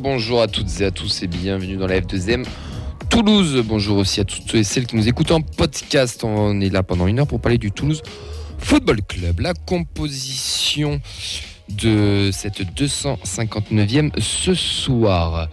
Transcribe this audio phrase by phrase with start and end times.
[0.00, 2.46] Bonjour à toutes et à tous et bienvenue dans la F2M
[3.10, 3.62] Toulouse.
[3.66, 6.24] Bonjour aussi à toutes et celles qui nous écoutent en podcast.
[6.24, 8.00] On est là pendant une heure pour parler du Toulouse
[8.56, 9.40] Football Club.
[9.40, 11.02] La composition
[11.68, 15.50] de cette 259e ce soir.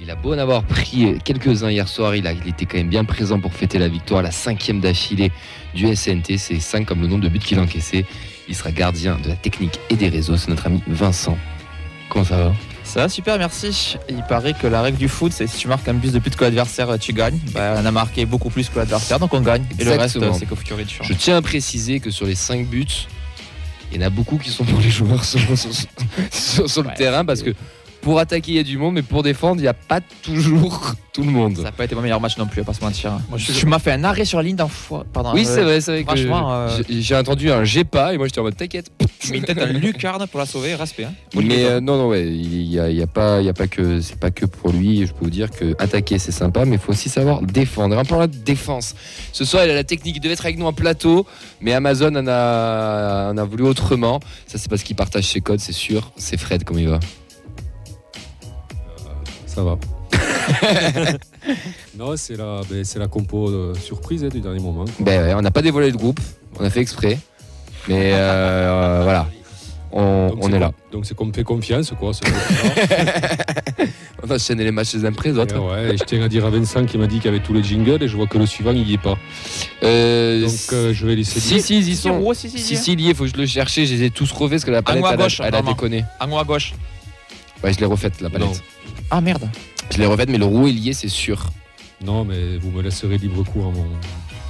[0.00, 3.38] Il a beau en avoir pris quelques-uns hier soir, il était quand même bien présent
[3.40, 5.30] pour fêter la victoire, la cinquième d'affilée
[5.74, 6.38] du SNT.
[6.38, 8.06] C'est 5 comme le nombre de buts qu'il a encaissé.
[8.48, 10.38] Il sera gardien de la technique et des réseaux.
[10.38, 11.36] C'est notre ami Vincent.
[12.08, 12.54] Comment ça va?
[12.92, 13.96] Ça va super, merci.
[14.10, 16.28] Il paraît que la règle du foot, c'est si tu marques un plus de buts
[16.28, 17.38] que l'adversaire, tu gagnes.
[17.54, 19.64] Bah, on a marqué beaucoup plus que l'adversaire, donc on gagne.
[19.78, 20.34] Et le reste, Exactement.
[20.34, 21.08] c'est qu'au futur différent.
[21.08, 22.84] Je tiens à préciser que sur les 5 buts,
[23.90, 25.70] il y en a beaucoup qui sont pour les joueurs sur, sur-
[26.30, 27.54] sur- sur le Ouais, terrain parce que
[28.02, 30.92] pour attaquer, il y a du monde, mais pour défendre, il n'y a pas toujours
[31.12, 31.56] tout le monde.
[31.56, 33.12] Ça n'a pas été mon meilleur match non plus, à pas se mentir.
[33.28, 35.04] Moi, je suis- tu m'as fait un arrêt sur la ligne d'un fois.
[35.12, 35.30] Pardon.
[35.34, 36.04] Oui, euh, c'est vrai, c'est vrai.
[36.04, 38.90] que franchement, euh, j'ai- entendu un j'ai pas et moi j'étais en mode t'inquiète.
[39.22, 41.04] Tu mets une tête à lucarne pour la sauver, respect.
[41.04, 41.12] Hein.
[41.36, 43.68] Mais euh, non, non, ouais, il y a, il y a pas, y a pas
[43.68, 45.06] que, c'est pas que pour lui.
[45.06, 47.96] Je peux vous dire que attaquer c'est sympa, mais il faut aussi savoir défendre.
[47.96, 48.96] Un peu la défense.
[49.32, 50.16] Ce soir, il a la technique.
[50.16, 51.24] Il devait être avec nous en plateau,
[51.60, 54.18] mais Amazon en a, en a voulu autrement.
[54.48, 56.10] Ça, c'est parce qu'il partage ses codes, c'est sûr.
[56.16, 56.98] C'est Fred, comment il va?
[59.54, 59.78] Ça va.
[61.98, 64.84] non, c'est la, ben, c'est la compo euh, surprise hein, du dernier moment.
[65.00, 66.20] Ben ouais, on n'a pas dévoilé le groupe,
[66.58, 67.18] on a fait exprès,
[67.88, 69.28] mais euh, euh, voilà,
[69.92, 70.72] on, Donc, on c'est est là.
[70.90, 72.12] Donc c'est qu'on me fait confiance, quoi.
[72.12, 72.32] comme
[74.22, 75.42] On va enchaîner les matchs les uns après les ça.
[75.42, 75.56] autres.
[75.56, 77.42] Et ouais, et je tiens à dire à Vincent qui m'a dit qu'il y avait
[77.42, 79.18] tous les jingles et je vois que le suivant il y est pas.
[79.82, 81.62] Euh, Donc euh, je vais laisser si, dire.
[81.64, 82.32] si, ils y sont.
[82.34, 83.74] si, si, Si, si, il y est, faut que je le cherche.
[83.74, 85.54] Je les ai tous refaits parce que la palette, haut à elle, a- gauche, elle
[85.54, 86.04] a déconné.
[86.20, 86.72] Un mot à gauche.
[87.64, 88.62] Ouais, je l'ai refaite, la palette.
[89.10, 89.48] Ah merde.
[89.90, 91.46] Je l'ai refaite, mais le roux est lié, c'est sûr.
[92.04, 93.86] Non, mais vous me laisserez libre cours à mon.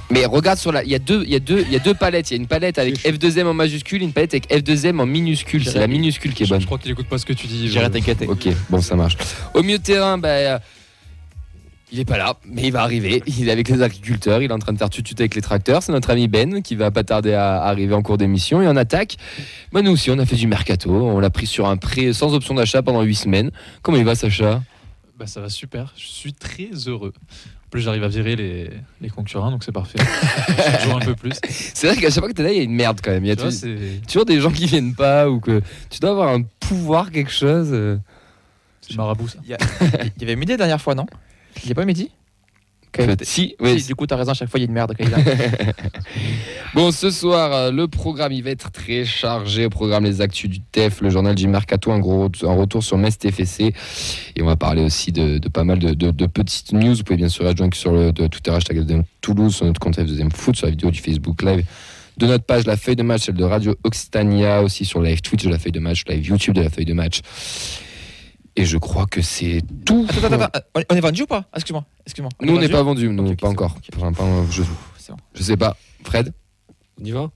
[0.09, 1.79] Mais regarde sur la, il y a deux, il y a deux, il y a
[1.79, 2.31] deux palettes.
[2.31, 3.11] Il y a une palette avec Oui.
[3.11, 5.65] F2M en majuscule, et une palette avec F2M en minuscule.
[5.65, 6.61] C'est la minuscule qui est bonne.
[6.61, 7.67] je crois qu'il écoute pas ce que tu dis.
[7.69, 8.27] J'irai t'inquiéter.
[8.27, 9.17] Ok, bon, ça marche.
[9.53, 10.59] Au milieu de terrain, bah, euh,
[11.93, 13.21] il est pas là, mais il va arriver.
[13.27, 15.83] Il est avec les agriculteurs, il est en train de faire tutut avec les tracteurs.
[15.83, 18.61] C'est notre ami Ben qui va pas tarder à arriver en cours d'émission.
[18.63, 19.17] Et en attaque,
[19.71, 20.89] bah, nous aussi, on a fait du mercato.
[20.91, 23.51] On l'a pris sur un prêt sans option d'achat pendant 8 semaines.
[23.83, 24.63] Comment il va, Sacha?
[25.19, 25.93] Bah, ça va super.
[25.95, 27.13] Je suis très heureux.
[27.15, 29.99] En plus, j'arrive à virer les, les concurrents, donc c'est parfait.
[29.99, 31.33] Je toujours un peu plus.
[31.49, 33.23] C'est vrai qu'à chaque fois que t'es là, il y a une merde quand même.
[33.23, 33.51] Il y a Tu vois,
[34.07, 35.61] toujours des gens qui viennent pas ou que
[35.91, 37.69] tu dois avoir un pouvoir, quelque chose.
[37.71, 37.97] euh.
[38.81, 39.37] c'est marabout, ça.
[39.43, 39.57] Il y, a-
[40.19, 41.05] y avait dernière fois, non?
[41.65, 41.85] N'y a pas
[43.07, 44.73] Peut-être- Si, oui, Si, Du coup, t'as raison, à chaque fois, il y a une
[44.73, 44.93] merde.
[44.97, 45.25] quand il arrive.
[46.75, 49.65] Bon, ce soir, euh, le programme, il va être très chargé.
[49.65, 52.97] Au programme, les actus du TEF, le journal du Mercato, un, gros, un retour sur
[52.97, 53.73] Metz TFC.
[54.35, 56.95] Et on va parler aussi de, de pas mal de, de- de petites news.
[56.95, 59.95] Vous pouvez bien sûr rejoindre sur le de Twitter, hashtag FDM Toulouse, sur notre compte
[59.95, 61.63] FDM Foot, sur la vidéo du Facebook Live
[62.17, 65.43] de notre page La Feuille de Match, celle de Radio Occitania, aussi sur live Twitch
[65.45, 67.21] de La Feuille de Match, live YouTube de La Feuille de Match.
[68.55, 70.05] Et je crois que c'est tout.
[70.09, 70.59] Attends, attends, attends.
[70.75, 71.45] On est- On est vendu ou pas?
[71.51, 71.83] Ah, Excuse-moi.
[72.05, 72.29] Excuse-moi.
[72.41, 73.71] Nous, on n'est pas vendu, nous, pas encore.
[73.71, 73.89] bon, ok.
[73.97, 74.61] Enfin, pas- je,
[74.97, 75.17] C'est bon.
[75.33, 75.75] je sais pas.
[76.03, 76.31] Fred,
[77.01, 77.31] On y va?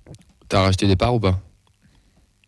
[0.48, 1.40] T'as racheté des parts ou pas?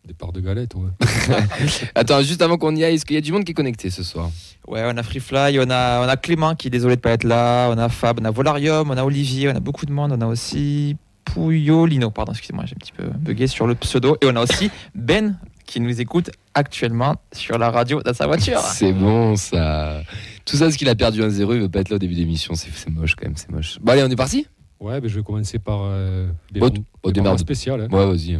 [0.06, 0.90] Départ de galette, ouais.
[1.96, 3.90] Attends, juste avant qu'on y aille, est-ce qu'il y a du monde qui est connecté
[3.90, 4.30] ce soir?
[4.68, 7.12] Ouais, on a Free Fly, on a, on a Clément qui est désolé de pas
[7.12, 9.92] être là, on a Fab, on a Volarium, on a Olivier, on a beaucoup de
[9.92, 14.18] monde, on a aussi Pouillolino, pardon, excusez-moi, j'ai un petit peu bugué sur le pseudo,
[14.22, 15.38] et on a aussi Ben
[15.70, 18.60] qui nous écoute actuellement sur la radio dans sa voiture.
[18.60, 20.02] C'est bon ça.
[20.44, 22.56] Tout ça, parce qu'il a perdu 1-0, il veut pas être là au début d'émission.
[22.56, 23.78] C'est c'est moche quand même, c'est moche.
[23.80, 24.48] Bon, allez, on est parti?
[24.80, 25.82] Ouais, ben, je vais commencer par.
[25.84, 26.72] Euh, des Bon,
[27.04, 27.76] bon, des spéciaux.
[27.76, 27.88] hein.
[27.92, 28.40] Ouais, vas-y.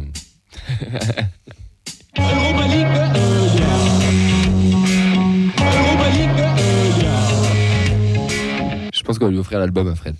[8.92, 10.14] Je pense qu'on va lui offrir l'album à Fred.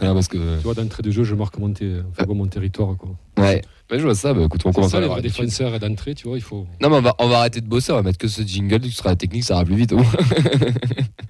[0.00, 0.56] Parce que.
[0.56, 2.96] Tu vois, d'entrée de jeu, je marque mon, enfin, mon territoire.
[2.96, 3.10] Quoi.
[3.38, 3.62] Ouais.
[3.90, 4.32] Je vois ça.
[4.34, 6.66] Bah, écoute, on commence ça, à les défenseurs d'entrée, tu vois, il faut.
[6.80, 8.80] Non, mais on va, on va arrêter de bosser, on va mettre que ce jingle,
[8.80, 9.92] tu seras la technique, ça ira plus vite.
[9.92, 10.06] au moins.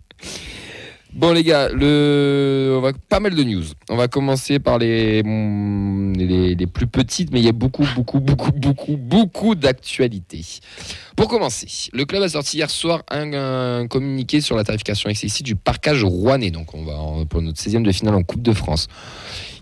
[1.21, 2.93] bon, les gars, le...
[3.09, 3.65] pas mal de news.
[3.91, 5.23] On va commencer par les,
[6.73, 10.45] plus petites, mais il y a beaucoup, beaucoup, beaucoup, beaucoup, beaucoup d'actualités.
[11.17, 15.45] Pour commencer, le club a sorti hier soir un, un communiqué sur la tarification excessive
[15.45, 16.51] du parcage rouennais.
[16.51, 18.89] Donc, on va pour notre 16e de finale en Coupe de France.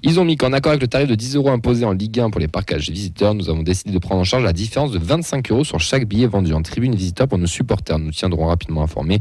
[0.05, 2.31] Ils ont mis qu'en accord avec le tarif de 10 euros imposé en Ligue 1
[2.31, 5.51] pour les parcages visiteurs, nous avons décidé de prendre en charge la différence de 25
[5.51, 7.99] euros sur chaque billet vendu en tribune visiteur pour nos supporters.
[7.99, 9.21] Nous tiendrons rapidement informés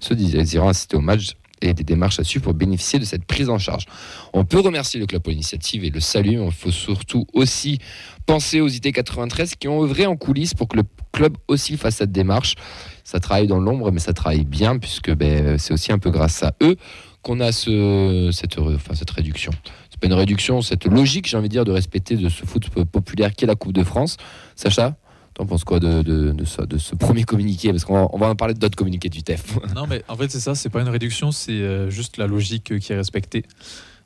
[0.00, 3.48] ceux désirant assister au match et des démarches à suivre pour bénéficier de cette prise
[3.48, 3.86] en charge.
[4.32, 6.38] On peut remercier le club pour l'initiative et le salut.
[6.44, 7.78] Il faut surtout aussi
[8.26, 10.82] penser aux IT93 qui ont œuvré en coulisses pour que le
[11.12, 12.54] club aussi fasse cette démarche.
[13.04, 16.42] Ça travaille dans l'ombre, mais ça travaille bien puisque ben, c'est aussi un peu grâce
[16.42, 16.76] à eux
[17.22, 19.50] qu'on a ce, cette, réduction.
[19.90, 22.68] C'est pas une réduction, cette logique, j'ai envie de dire, de respecter de ce foot
[22.68, 24.16] populaire qui est la Coupe de France.
[24.54, 24.96] Sacha,
[25.38, 27.70] T'en penses quoi de, de, de ça- de ce premier communiqué?
[27.70, 29.56] Parce qu'on va, on va en parler d'autres communiqués du TEF.
[29.74, 32.72] Non, mais en fait, c'est ça, c'est pas une réduction, c'est euh, juste la logique
[32.72, 33.44] euh, qui est respectée.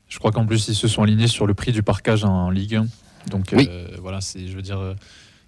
[0.08, 2.76] Je crois qu'en plus, ils se sont alignés sur le prix du parcage en Ligue
[2.76, 2.86] 1.
[3.30, 3.66] Donc, Oui.
[3.70, 4.78] euh, voilà, c'est, je veux dire,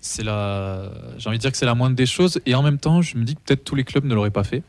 [0.00, 0.90] c'est la.
[1.18, 2.40] J'ai envie de dire que c'est la moindre des choses.
[2.46, 4.44] Et en même temps, je me dis que peut-être tous les clubs ne l'auraient pas
[4.44, 4.62] fait.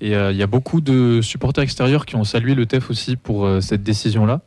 [0.00, 3.16] Et euh, il y a beaucoup de supporters extérieurs qui ont salué le TEF aussi
[3.16, 4.40] pour euh, cette décision-là.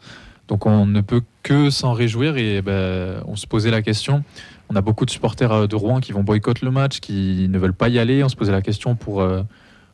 [0.48, 2.38] Donc, on ne peut que s'en réjouir.
[2.38, 4.24] Et ben, on se posait la question.
[4.71, 7.57] On a beaucoup de supporters euh, de Rouen qui vont boycotter le match, qui ne
[7.59, 8.23] veulent pas y aller.
[8.23, 9.21] On se posait la question pour.
[9.21, 9.44] euh,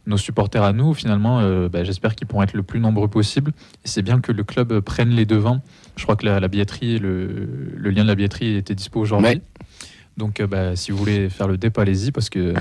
[0.06, 3.52] nos supporters à nous, finalement, euh, bah, j'espère qu'ils pourront être le plus nombreux possible.
[3.84, 5.60] Et c'est bien que le club prenne les devants.
[5.98, 9.28] Je crois que la, la billetterie, le, le lien de la billetterie était dispo aujourd'hui.
[9.28, 9.42] Ouais.
[10.16, 12.54] Donc, euh, bah, si vous voulez faire le dép, allez-y, parce que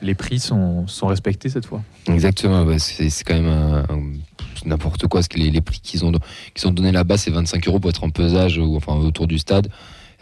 [0.00, 1.82] les prix sont, sont respectés cette fois.
[2.08, 4.12] Exactement, ouais, c'est quand même un- un-
[4.54, 5.18] c'est n'importe quoi.
[5.20, 6.12] Parce que les, les prix qu'ils ont,
[6.54, 9.38] qu'ils ont donnés là-bas, c'est 25 euros pour être en pesage ou enfin autour du
[9.38, 9.68] stade,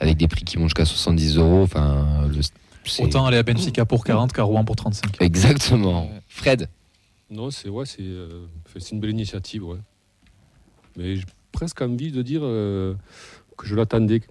[0.00, 1.62] avec des prix qui montent jusqu'à 70 euros.
[1.62, 2.28] Enfin,
[3.00, 5.20] Autant aller à Benfica pour 40 qu'à Rouen pour 35.
[5.20, 6.10] Exactement.
[6.28, 6.68] Fred,
[7.30, 8.46] Non, c'est ouais, c'est euh,
[8.92, 9.76] une belle initiative, ouais.
[10.96, 12.94] Mais j'ai presque envie de dire euh,
[13.56, 14.22] que je l'attendais.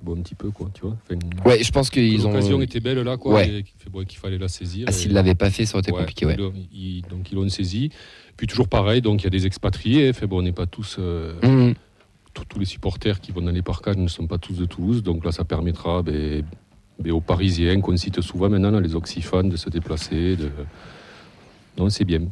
[0.00, 0.96] Bon, un petit peu, quoi, tu vois.
[1.04, 2.30] Enfin, ouais, je pense qu'ils ont.
[2.30, 3.34] L'occasion était belle là, quoi.
[3.34, 3.46] Ouais.
[3.46, 4.86] qu'il fait- bon, qu'il fallait la saisir.
[4.88, 6.34] Ah, s'ils l'avaient pas fait, ça aurait été Ouais, compliqué, ouais.
[6.34, 7.90] ils l'ont- ils- donc ils l'ont saisi.
[8.36, 10.12] Puis toujours pareil, donc il y a des expatriés.
[10.12, 11.74] Fait, bon, on n'est pas tous, euh, Mhm.
[12.46, 15.02] Tous, les supporters qui vont dans les parcages ne sont pas tous de Toulouse.
[15.02, 16.44] Donc là, ça permettra ben,
[16.98, 20.36] ben, aux Parisiens qu'on cite souvent maintenant, les oxyphones, de se déplacer.
[20.36, 20.50] De...
[21.78, 22.22] Non, c'est bien.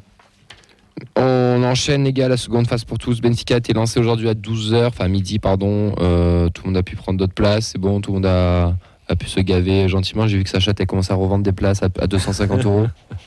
[1.17, 3.21] On enchaîne, les gars, la seconde phase pour tous.
[3.21, 5.95] Benfica a été lancé aujourd'hui à 12h, enfin midi, pardon.
[5.99, 7.69] Euh, tout le monde a pu prendre d'autres places.
[7.73, 8.77] C'est bon, tout le monde a,
[9.09, 10.27] a pu se gaver gentiment.
[10.27, 12.87] J'ai vu que Sacha a commencé à revendre des places à, à 250 euros.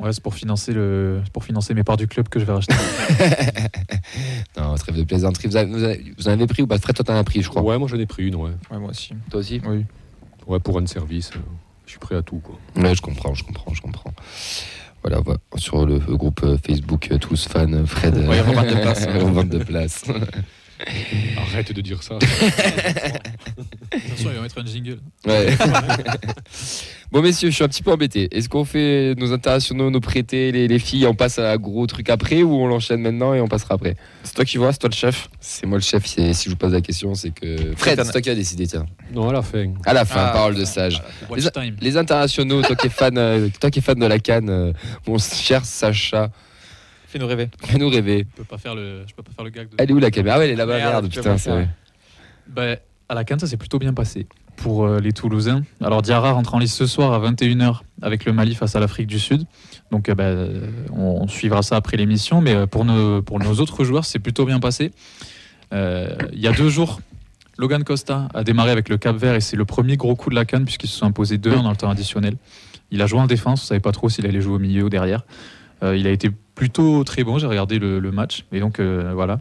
[0.00, 2.74] Ouais, c'est pour financer, le, pour financer mes parts du club que je vais racheter.
[4.56, 5.48] non, trêve de plaisanterie.
[5.48, 6.78] Vous avez, vous avez- vous en avez pris ou pas?
[6.78, 7.62] Fred, toi, t'en as pris, je crois.
[7.62, 8.50] Ouais, moi j'en ai pris une, ouais.
[8.70, 9.14] Ouais, moi aussi.
[9.30, 9.60] Toi aussi?
[9.66, 9.84] Oui.
[10.46, 11.30] Ouais, pour rendre service.
[11.36, 11.40] euh,
[11.86, 12.56] Je suis prêt à tout, quoi.
[12.76, 14.12] Ouais, je comprends, je comprends, je comprends.
[15.02, 18.16] Voilà, voilà, sur le groupe euh, Facebook, euh, tous fans, Fred.
[18.16, 19.06] Ouais, revente de place.
[19.48, 20.04] de place.
[21.36, 22.14] Arrête de dire ça.
[23.92, 24.98] Attention, il va mettre un jingle.
[25.26, 25.56] Ouais.
[27.12, 28.28] bon, messieurs, je suis un petit peu embêté.
[28.36, 31.86] Est-ce qu'on fait nos internationaux, nos prêtés, les, les filles, on passe à un gros
[31.86, 33.96] truc après ou on l'enchaîne maintenant et on passera après?
[34.24, 35.28] C'est toi qui vois, c'est toi le chef.
[35.40, 37.74] C'est moi le chef, si je vous pose la question, c'est que.
[37.76, 38.86] Fred, c'est toi qui as décidé, tiens.
[39.12, 39.72] non, à la fin.
[39.84, 41.00] À la fin, Ah, parole de sage.
[41.80, 44.72] Les internationaux, toi qui es fan, euh, toi qui es fan de la canne, euh,
[45.06, 46.30] mon cher Sacha,
[47.14, 47.48] Fais-nous rêver.
[47.62, 48.26] fais-nous rêver.
[48.32, 49.68] Je peux pas faire le, je peux pas faire le gag.
[49.68, 49.76] De...
[49.78, 50.34] Elle est où la caméra?
[50.34, 51.68] Ah ouais, elle est là-bas, Merde, putain, c'est.
[52.48, 52.76] Ben,
[53.08, 54.26] à la Cannes, ça s'est plutôt bien passé
[54.56, 55.62] pour euh, les Toulousains.
[55.80, 59.06] Alors Diarra rentre en lice ce soir à 21h avec le Mali face à l'Afrique
[59.06, 59.44] du Sud.
[59.92, 62.40] Donc euh, ben, euh, on, on suivra ça après l'émission.
[62.40, 64.90] Mais euh, pour nos, pour nos autres joueurs, c'est plutôt bien passé.
[65.72, 67.00] Euh, Il y a deux jours,
[67.58, 70.34] Logan Costa a démarré avec le Cap Vert et c'est le premier gros coup de
[70.34, 72.36] la Cannes puisqu'ils se sont imposés 2-1 dans le temps additionnel.
[72.90, 74.84] Il a joué en défense, on ne savait pas trop s'il allait jouer au milieu
[74.84, 75.22] ou derrière.
[75.82, 78.44] Euh, il a été plutôt très bon, j'ai regardé le, le match.
[78.52, 79.40] Et donc euh, voilà.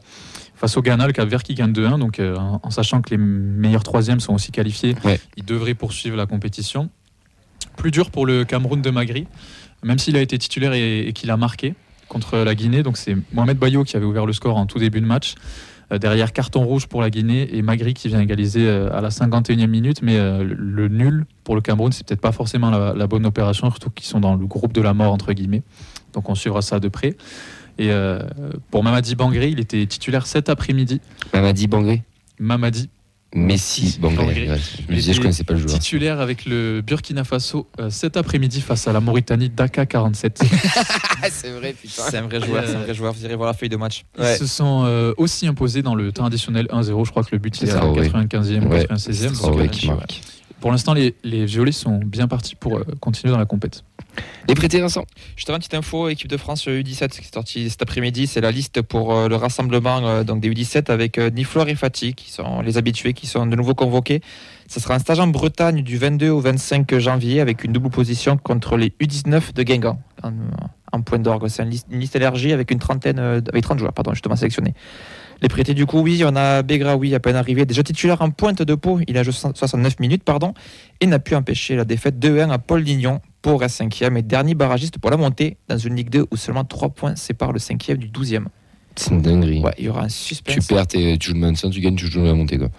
[0.56, 3.10] Face au Ghana, le Cap Vert qui gagne 2-1, donc euh, en, en sachant que
[3.10, 5.20] les meilleurs troisièmes sont aussi qualifiés, Ouais.
[5.38, 6.90] il devrait poursuivre la compétition.
[7.76, 9.28] Plus dur pour le Cameroun de Magri,
[9.84, 11.76] même s'il a été titulaire et, et qu'il a marqué
[12.08, 12.84] contre la Guinée.
[12.84, 15.34] Donc c'est Mohamed Bayo qui avait ouvert le score en tout début de match.
[15.92, 19.10] Euh, derrière, carton rouge pour la Guinée et Magri qui vient égaliser euh, à la
[19.10, 20.02] 51e minute.
[20.02, 23.26] Mais euh, le, le nul pour le Cameroun, c'est peut-être pas forcément la, la bonne
[23.26, 25.64] opération, surtout qu'ils sont dans le groupe de la mort, entre guillemets.
[26.14, 27.16] Donc on suivra ça de près.
[27.80, 28.20] Et euh,
[28.72, 31.02] pour Mamadi Bangré, il était titulaire cet après-midi.
[31.34, 32.04] Mamadi Bangré
[32.40, 32.90] Mamadi
[33.36, 34.18] Messi Bangré.
[34.26, 34.50] Bangré.
[34.52, 34.58] ouais.
[34.88, 35.74] Je me disais, je connaissais pas le joueur.
[35.74, 40.44] titulaire avec le Burkina Faso euh, cet après-midi face à la Mauritanie Dakar 47.
[41.24, 42.04] Ah, c'est vrai, putain.
[42.12, 43.12] C'est un vrai joueur, c'est un vrai joueur.
[43.14, 44.06] Vous irez voir la feuille de match.
[44.20, 44.38] Ils Ouais.
[44.38, 47.06] se sont euh, aussi imposés dans le temps additionnel 1-0.
[47.06, 48.08] Je crois que le but C'est à la Traoré.
[48.10, 48.98] 95e ou Ouais, 96e.
[49.34, 50.22] c'est euh, qui marque.
[50.64, 53.84] Pour l'instant, les, les violets sont bien partis pour euh, continuer dans la compète.
[54.48, 55.04] Les prêtés, Vincent
[55.36, 58.40] Juste avant, petite info, équipe de France euh, U17 qui est sortie cet après-midi, c'est
[58.40, 62.14] la liste pour euh, le rassemblement euh, donc des U17 avec euh, Niflor et Fatih
[62.14, 64.22] qui sont les habitués qui sont de nouveau convoqués.
[64.70, 68.38] Ce sera un stage en Bretagne du 22 au 25 janvier avec une double position
[68.38, 70.32] contre les U19 de Guingamp en,
[70.94, 71.48] en point d'orgue.
[71.50, 74.36] C'est une liste, une liste élargie avec une trentaine, euh, avec 30 joueurs, pardon, justement
[74.36, 74.74] sélectionnés.
[75.44, 78.62] Les prêtés du coup, oui, on a Begraoui à peine arrivé, déjà titulaire en pointe
[78.62, 80.54] de peau, il a joué 69 minutes, pardon,
[81.02, 84.56] et n'a pu empêcher la défaite 2-1 à Paul Lignon pour reste 5e et dernier
[84.56, 87.98] barragiste pour la montée dans une Ligue 2 où seulement 3 points séparent le 5e
[87.98, 88.46] du 12e.
[88.96, 89.60] C'est une dinguerie.
[89.60, 90.56] Ouais, il y aura un suspense.
[90.56, 92.58] Tu perds, tu joues le Manson, tu gagnes, tu joues la montée.
[92.58, 92.70] Quoi.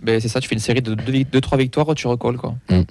[0.00, 2.54] Ben, c'est ça, tu fais une série de 2-3 victoires, tu recolles quoi.
[2.68, 2.86] L'après-faux,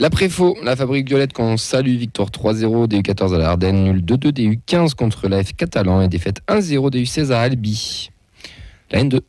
[0.00, 5.28] la fabrique violette qu'on salue, victoire 3-0 DU14 à la Ardennes, nul 2-2 DU15 contre
[5.28, 8.10] l'AF Catalan et défaite 1-0 DU16 à Albi.
[8.90, 9.20] La N2.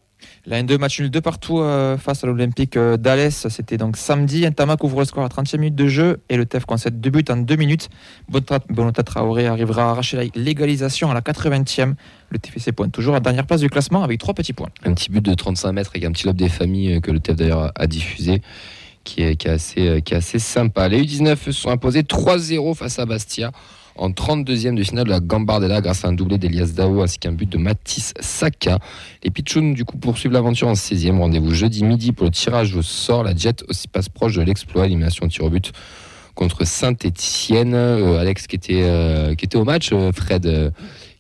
[0.46, 3.48] La N2 match nul de partout euh, face à l'Olympique euh, d'Alès.
[3.50, 4.48] C'était donc samedi.
[4.48, 7.26] Ntamak ouvre le score à 30e minute de jeu et le TEF concède deux buts
[7.30, 7.90] en deux minutes.
[8.30, 11.96] Bonota Traoré arrivera à arracher la l'égalisation à la 80e.
[12.30, 14.70] Le TFC pointe toujours à la dernière place du classement avec trois petits points.
[14.84, 17.20] Un petit but de 35 mètres avec un petit lobe des familles euh, que le
[17.20, 18.42] TEF d'ailleurs a diffusé,
[19.04, 20.88] qui est, qui est assez, euh, qui est assez sympa.
[20.88, 23.52] Les U19 se sont imposés 3-0 face à Bastia
[23.96, 27.34] en 32e de finale de la Gambardella grâce à un doublé d'Elias Dao ainsi qu'un
[27.34, 28.80] but de Matisse Saka.
[29.24, 31.18] Les Pichouns du coup poursuivent l'aventure en 16e.
[31.18, 33.24] Rendez-vous jeudi midi pour le tirage au sort.
[33.24, 35.72] La Jet aussi passe proche de l'exploit, élimination tir au but
[36.36, 37.76] contre Saint-Etienne.
[37.76, 40.46] Alex qui était, euh, qui était au match, euh, Fred.
[40.46, 40.72] euh,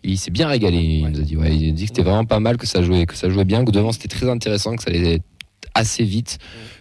[0.03, 1.37] il s'est bien régalé, il nous a dit.
[1.37, 3.45] Ouais, il a dit que c'était vraiment pas mal, que ça jouait, que ça jouait
[3.45, 5.19] bien, que devant c'était très intéressant, que ça allait
[5.73, 6.37] assez vite,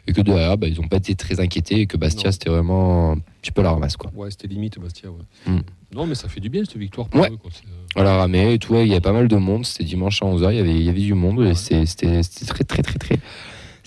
[0.06, 3.12] et que derrière, bah, ils n'ont pas été très inquiétés, et que Bastia c'était vraiment
[3.12, 3.97] un petit peu la ramasse.
[3.97, 4.11] Quoi.
[4.14, 5.11] Ouais, c'était limite, Bastia.
[5.11, 5.52] Ouais.
[5.52, 5.61] Mm.
[5.94, 7.30] Non, mais ça fait du bien cette victoire pour Ouais.
[7.30, 7.37] eux.
[7.37, 7.50] quoi.
[7.52, 10.23] C'est, euh, ramée et tout, ouais, il y avait pas mal de monde, c'était dimanche
[10.23, 13.18] à 11h, il y avait, y avait du monde, et c'était très très très très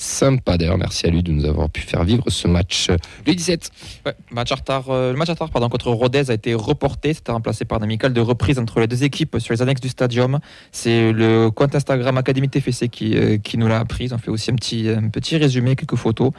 [0.03, 0.57] sympa.
[0.57, 2.89] D'ailleurs, merci à lui de nous avoir pu faire vivre ce match.
[3.25, 3.71] Le 17,
[4.05, 7.13] Ouais, match en retard, euh, le match en retard contre Rodez a été reporté.
[7.13, 9.89] C'était remplacé par un amical de reprise entre les deux équipes sur les annexes du
[9.89, 10.39] stadium.
[10.71, 14.11] C'est le compte Instagram Académie TFC qui, euh, qui nous l'a appris.
[14.13, 16.31] Ont fait aussi un petit, un petit résumé, quelques photos.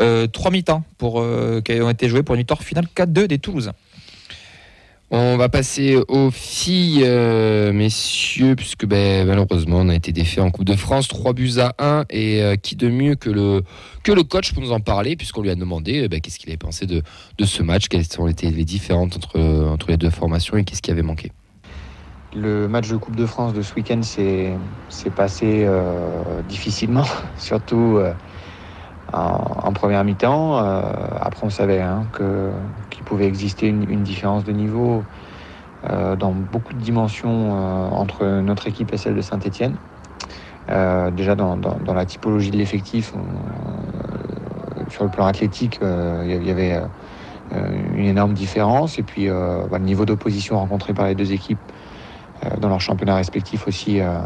[0.00, 1.22] Euh, trois mi-temps pour,
[1.64, 3.74] qui ont été joués pour une victoire finale 4-2 des Toulousains.
[5.14, 10.50] On va passer aux filles, euh, messieurs, puisque ben, malheureusement on a été défait en
[10.50, 13.62] Coupe de France, 3 buts à 1, et euh, qui de mieux que le,
[14.04, 16.48] que le coach pour nous en parler, puisqu'on lui a demandé euh, ben, qu'est-ce qu'il
[16.48, 17.02] avait pensé de,
[17.44, 21.02] ce match, quelles ont été les différentes entre, les deux formations et qu'est-ce qui avait
[21.02, 21.30] manqué?
[22.34, 24.56] Le match de Coupe de France de ce week-end s'est
[25.14, 25.68] passé
[26.48, 27.04] difficilement,
[27.36, 28.00] surtout
[29.12, 30.56] en, première mi-temps.
[30.56, 32.50] Après, on savait hein, que-
[33.02, 35.02] qu'il pouvait exister une, différence de niveau
[35.90, 39.76] euh, dans beaucoup de dimensions euh, entre notre équipe et celle de Saint-Etienne.
[40.68, 41.58] déjà dans,
[41.94, 46.80] la typologie de l'effectif, euh, sur le plan athlétique, euh, il y avait
[47.52, 48.98] euh, une énorme différence.
[48.98, 51.58] Et puis, euh, bah, le niveau d'opposition rencontré par les deux équipes
[52.44, 54.18] euh, dans leurs championnats respectifs aussi euh,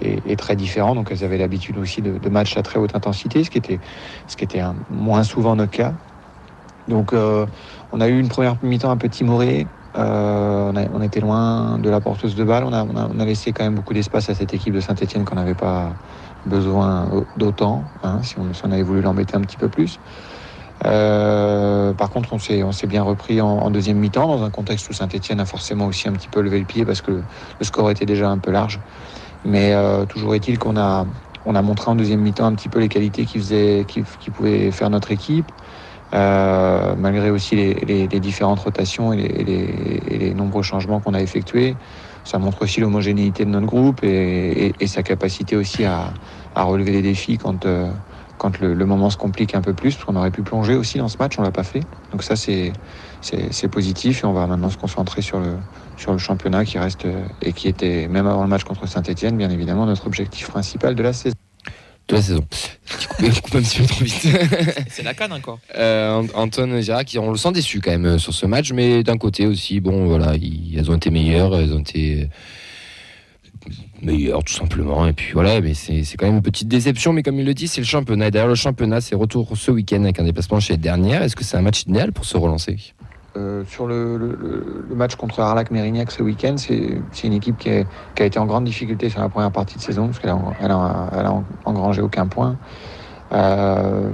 [0.00, 0.94] est, très différent.
[0.94, 5.24] Donc elles avaient l'habitude aussi de, matchs à très haute intensité, ce qui était, moins
[5.24, 5.94] souvent notre cas.
[6.88, 7.46] Donc euh,
[7.92, 9.66] on a eu une première mi-temps un peu timorée.
[9.96, 12.64] Euh, on, était loin de la porteuse de balle.
[12.64, 15.92] On a, laissé quand même beaucoup d'espace à cette équipe de Saint-Etienne qu'on n'avait pas
[16.46, 20.00] besoin d'autant, hein, si, on, si on avait voulu l'embêter un petit peu plus.
[20.84, 25.38] Euh, par contre, on s'est, bien repris en, deuxième mi-temps dans un contexte où Saint-Etienne
[25.38, 28.28] a forcément aussi un petit peu levé le pied parce que le score était déjà
[28.28, 28.80] un peu large.
[29.44, 29.74] Mais
[30.08, 31.06] toujours est-il qu'on a,
[31.46, 34.72] on a montré en deuxième mi-temps un petit peu les qualités qui, faisaient, qui pouvaient
[34.72, 35.52] faire notre équipe,
[36.14, 41.14] euh, malgré aussi les, les- les différentes rotations et les, et les- nombreux changements qu'on
[41.14, 41.78] a effectués.
[42.24, 44.08] Ça montre aussi l'homogénéité de notre groupe et,
[44.68, 46.14] et- et sa capacité aussi à,
[46.54, 47.92] à relever les défis quand, euh,
[48.38, 50.98] quand le, le moment se complique un peu plus, parce qu'on aurait pu plonger aussi
[50.98, 51.82] dans ce match, on l'a pas fait.
[52.12, 52.72] Donc ça, c'est
[53.70, 55.58] positif et on va maintenant se concentrer sur le,
[55.96, 59.36] sur le championnat qui reste euh, et qui était, même avant le match contre Saint-Etienne,
[59.36, 61.34] bien évidemment, notre objectif principal de la saison.
[62.08, 62.44] De la saison.
[62.86, 64.28] Trop vite.
[64.90, 65.58] C'est la canne encore.
[65.76, 69.02] Euh, Ant- Anton Girac, on le sent déçu quand même euh, sur ce match, mais
[69.02, 72.28] d'un côté aussi, bon, voilà, ils, elles ont été meilleures, elles ont été
[74.02, 77.22] meilleures tout simplement, et puis voilà, mais c'est c'est quand même une petite déception, mais
[77.22, 78.26] comme il le dit, c'est le championnat.
[78.28, 81.22] Et D'ailleurs, le championnat, c'est retour ce week-end avec un déplacement chez les dernières.
[81.22, 82.76] Est-ce que c'est un match idéal pour se relancer?
[83.36, 88.46] Euh, sur le, match contre Arlac-Mérignac ce week-end, c'est une équipe qui, a été en
[88.46, 92.56] grande difficulté sur la première partie de saison, parce qu'elle a, engrangé aucun point.
[93.32, 94.10] Euh,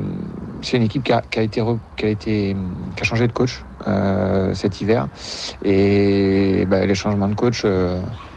[0.62, 1.22] c'est une équipe qui a,
[3.02, 5.08] changé de coach euh, cet hiver
[5.64, 7.66] et bah, les changements de coach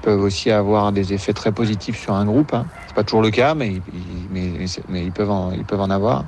[0.01, 2.53] peuvent aussi avoir des effets très positifs sur un groupe.
[2.53, 2.65] Hein.
[2.87, 3.81] C'est pas toujours le cas, mais,
[4.33, 6.25] ils peuvent en avoir.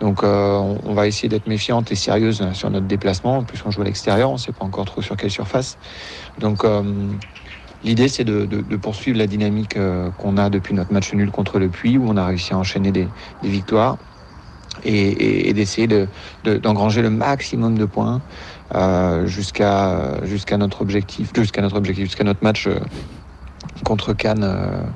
[0.00, 3.38] Donc euh, on, on va essayer d'être méfiante et sérieuse sur notre déplacement.
[3.38, 5.78] En plus on joue à l'extérieur, on ne sait pas encore trop sur quelle surface.
[6.38, 7.14] Donc euh,
[7.82, 11.30] l'idée c'est de, de- de poursuivre la dynamique euh, qu'on a depuis notre match nul
[11.30, 13.98] contre le Puy, où on a réussi à enchaîner des, des victoires
[14.82, 16.08] et, et- et d'essayer de-
[16.42, 18.22] de- d'engranger le maximum de points
[18.74, 20.18] euh, jusqu'à
[20.58, 22.68] notre objectif, jusqu'à notre objectif, jusqu'à notre match
[23.84, 24.92] contre Cannes.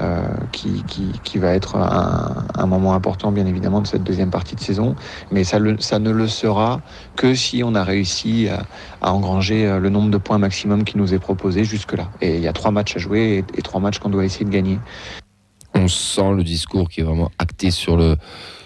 [0.00, 4.02] Euh, euh, qui, qui, qui va être un, un moment important, bien évidemment, de cette
[4.04, 4.96] deuxième partie de saison.
[5.30, 6.80] Mais ça, le- ça ne le sera
[7.16, 8.62] que si on a réussi à,
[9.02, 12.10] à engranger euh, le nombre de points maximum qui nous est proposé jusque-là.
[12.20, 14.50] Et il y a trois matchs à jouer et, trois matchs qu'on doit essayer de
[14.50, 14.78] gagner.
[15.74, 18.16] On sent le discours qui est vraiment acté sur le,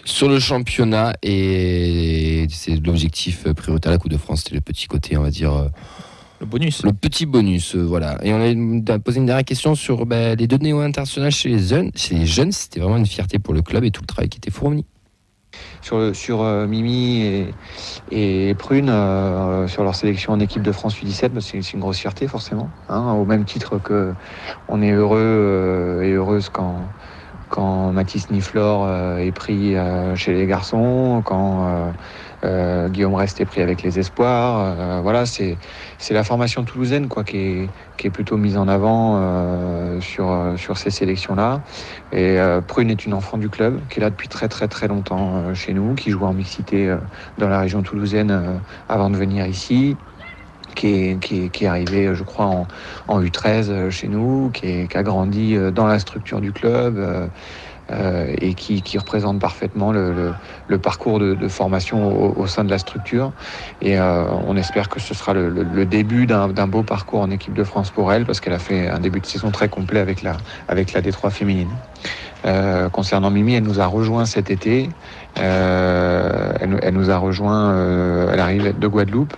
[0.04, 3.90] sur le championnat et c'est l'objectif prioritaire.
[3.92, 5.68] La Coupe de France, c'était le petit côté, on va dire, euh,
[6.42, 6.82] Le bonus.
[6.82, 8.18] Le petit bonus, euh, voilà.
[8.24, 11.92] Et on a posé une dernière question sur bah, les deux néo-internationales chez les jeunes.
[11.94, 14.38] Chez les jeunes, c'était vraiment une fierté pour le club et tout le travail qui
[14.38, 14.84] était fourni.
[15.82, 17.54] Sur, le- sur euh, Mimi et,
[18.10, 21.98] et Prune, euh, sur leur sélection en équipe de France U17, bah, c'est une grosse
[21.98, 22.70] fierté forcément.
[22.88, 24.12] hein, au même titre que
[24.68, 26.80] on est heureux euh, et heureuse quand,
[27.50, 29.74] quand Mathis Niflor est pris
[30.16, 31.92] chez les garçons, quand
[32.44, 34.76] euh, Guillaume Rest est pris avec les espoirs.
[34.78, 35.58] euh, voilà, c'est
[36.10, 40.56] la formation toulousaine quoi, qui, est, qui est plutôt mise en avant euh, sur, euh,
[40.56, 41.62] sur ces sélections-là.
[42.12, 44.88] Et euh, Prune est une enfant du club, qui est là depuis très très très
[44.88, 46.96] longtemps euh, chez nous, qui joue en mixité
[47.38, 49.98] dans la région toulousaine avant de venir ici,
[50.76, 52.66] qui est, qui est, qui est arrivé, je crois, en,
[53.08, 57.30] en U13 euh, chez nous, qui, est- qui a grandi dans la structure du club.
[57.92, 60.34] Euh, et qui, représente parfaitement le,
[60.78, 63.32] parcours de, formation au, sein de la structure.
[63.80, 67.64] Et euh, on espère que ce sera le, début d'un beau parcours en équipe de
[67.64, 70.36] France pour elle, parce qu'elle a fait un début de saison très complet avec la,
[70.68, 71.70] avec la féminine.
[72.44, 74.88] Euh, concernant Mimi, elle nous a rejoint cet été.
[75.38, 79.34] Euh, elle, nous- a rejoint, euh, elle arrive de Guadeloupe,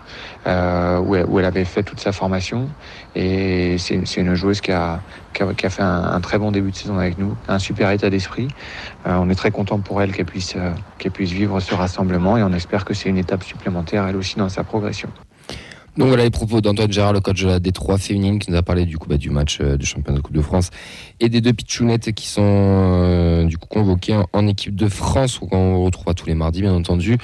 [0.46, 2.70] où, elle, avait fait toute sa formation.
[3.14, 5.02] Et c'est une joueuse qui a,
[5.34, 8.48] fait un, très bon début de saison avec nous, un super état d'esprit.
[9.04, 10.56] On est très content pour elle puisse,
[10.98, 14.38] qu'elle puisse vivre ce rassemblement et on espère que c'est une étape supplémentaire, elle aussi,
[14.38, 15.12] dans sa progression.
[15.96, 18.62] Donc voilà les propos d'Antoine Gérard, le coach de la D3 féminine, qui nous a
[18.62, 20.70] parlé du coup bah, du match euh, du championnat de Coupe de France
[21.20, 25.84] et des deux pitchounettes qui sont euh, du coup convoquées en, équipe de France, qu'on
[25.84, 27.16] retrouvera tous les mardis bien entendu.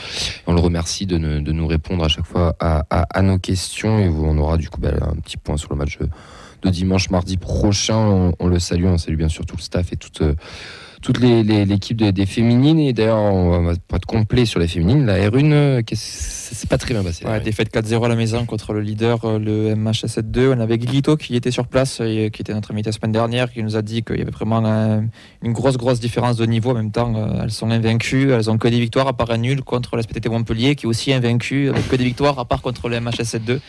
[0.47, 4.57] On le remercie de, nous répondre à chaque fois à, nos questions et on aura
[4.57, 6.09] du coup bah, un petit point sur le match de,
[6.63, 7.97] de dimanche, mardi prochain.
[7.97, 10.35] On, on le salue, on salue bien sûr tout le staff et toute euh,
[11.03, 15.07] toute l'équipe des, des féminines et d'ailleurs on va pas être complet sur les féminines
[15.07, 17.43] la R1 euh, c'est pas très bien passé Ouais, R1.
[17.43, 20.53] défaite 4-0 à la maison contre le leader, euh, le MHS2.
[20.57, 23.51] On avait Guilito qui était sur place, et qui était notre invité la semaine dernière,
[23.53, 25.01] qui nous a dit qu'il y avait vraiment euh,
[25.43, 26.71] une grosse, grosse différence de niveau.
[26.73, 29.39] En même temps, euh, elles sont invaincues, elles ont que des victoires à part un
[29.39, 32.61] nul contre la SPTT Montpellier, qui est aussi invaincu, avec que des victoires à part
[32.63, 33.61] contre le MHS2.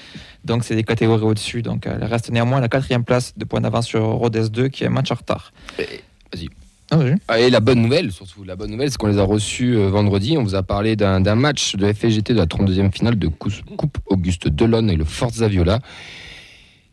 [0.44, 1.62] Donc c'est des catégories au-dessus.
[1.62, 4.84] Donc elle reste néanmoins à la quatrième place de points d'avance sur Rodez 2, qui
[4.84, 5.54] est un match en retard.
[5.80, 6.02] Et-
[6.34, 6.50] vas-y.
[6.92, 7.12] Ah, oui.
[7.30, 9.90] Ah, Et la bonne nouvelle, surtout, la bonne nouvelle, c'est qu'on les a reçus euh,
[9.90, 10.38] vendredi.
[10.38, 14.50] On vous a parlé d'un match de FGT de la 32e finale de Coupe Auguste
[14.50, 15.80] Delon et le Forza Viola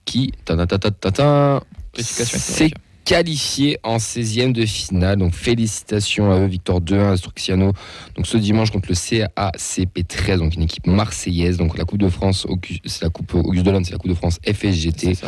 [0.05, 1.63] qui ta, ta, ta, ta, ta, ta,
[1.99, 2.71] s'est
[3.09, 3.18] historique.
[3.18, 5.16] qualifié en 16e de finale.
[5.16, 7.73] Donc félicitations à eux, Victor 2-1 Instrucciano.
[8.14, 11.57] Donc ce dimanche contre le CACP 13, donc une équipe marseillaise.
[11.57, 12.47] Donc la Coupe de France,
[12.85, 15.18] c'est la Coupe Auguste Delon, c'est la Coupe de France FSGT.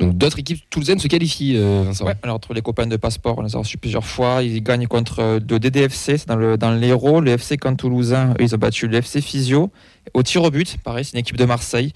[0.00, 2.04] Donc d'autres équipes toulousaines se qualifient, euh, Vincent.
[2.04, 4.42] Ouais, alors entre les copains de passeport, on les a reçus plusieurs fois.
[4.42, 7.20] Ils gagnent contre euh, le DDFC, c'est dans le dans l'Hérault.
[7.20, 9.70] Le FC Camp Toulousain, eux, ils ont battu le FC Physio.
[10.12, 11.92] Au tir au but, pareil, c'est une équipe de Marseille.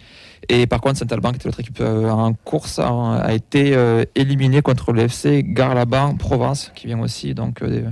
[0.49, 4.05] Et par contre, Saint-Alban, qui était l'autre équipe euh, en course, a, a été euh,
[4.15, 7.85] éliminé contre le FC Garlaban Provence, qui vient aussi donc euh, des,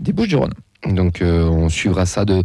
[0.00, 0.54] des Bouches-du-Rhône.
[0.86, 2.44] Donc euh, on suivra ça de,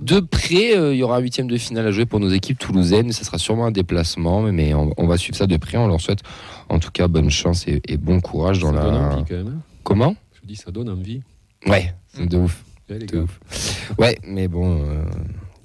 [0.00, 0.74] de près.
[0.76, 3.12] Euh, il y aura un huitième de finale à jouer pour nos équipes toulousaines.
[3.12, 5.76] Ça sera sûrement un déplacement, mais- mais on, on va suivre ça de près.
[5.76, 6.20] On leur souhaite
[6.70, 9.00] en tout cas bonne chance et, et bon courage dans ça donne la.
[9.16, 9.48] envie quand même.
[9.48, 9.60] hein.
[9.82, 10.16] Comment?
[10.40, 11.20] Je dis ça donne envie.
[11.66, 12.64] Ouais, c'est de ouf.
[12.88, 13.20] Les de gars.
[13.22, 13.92] ouf.
[13.98, 15.04] Ouais, mais bon, euh,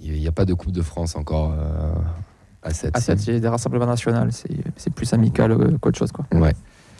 [0.01, 1.93] il n'y a pas de Coupe de France encore euh,
[2.63, 2.91] à 7.
[2.95, 6.11] Ah, c'est c'est des rassemblements nationaux, c'est c'est plus amical euh, qu'autre chose.
[6.11, 6.25] Quoi.
[6.33, 6.53] Ouais.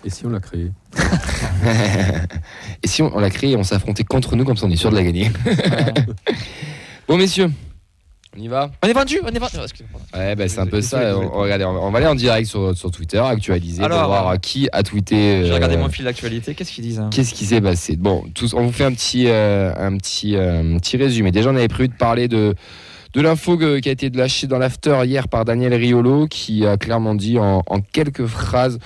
[0.05, 0.71] Et si on l'a créé
[2.83, 4.75] et si on, on l'a créé on s'est affronté contre nous, comme ça on est
[4.77, 5.29] sûr de la gagner.
[7.07, 7.51] bon, messieurs,
[8.37, 9.57] on y va on est vendu, on est vendu.
[9.57, 10.17] Oh.
[10.17, 11.17] Ouais, bah, c'est un peu ça.
[11.17, 14.33] On, regardez, on va- aller en direct sur, sur Twitter, actualiser, Alors, pour voir euh,
[14.33, 15.43] euh, qui a tweeté.
[15.43, 17.95] J'ai euh, regardé mon fil d'actualité, qu'est-ce qu'ils disent hein Qu'est-ce qui s'est passé?
[17.97, 21.31] Bon, tous, on vous fait un petit, euh, un petit, euh, petit résumé.
[21.31, 22.53] Déjà, on avait prévu de parler de,
[23.13, 27.15] de l'info qui a été lâchée dans l'after hier par Daniel Riolo, qui a clairement
[27.15, 28.77] dit en, en quelques phrases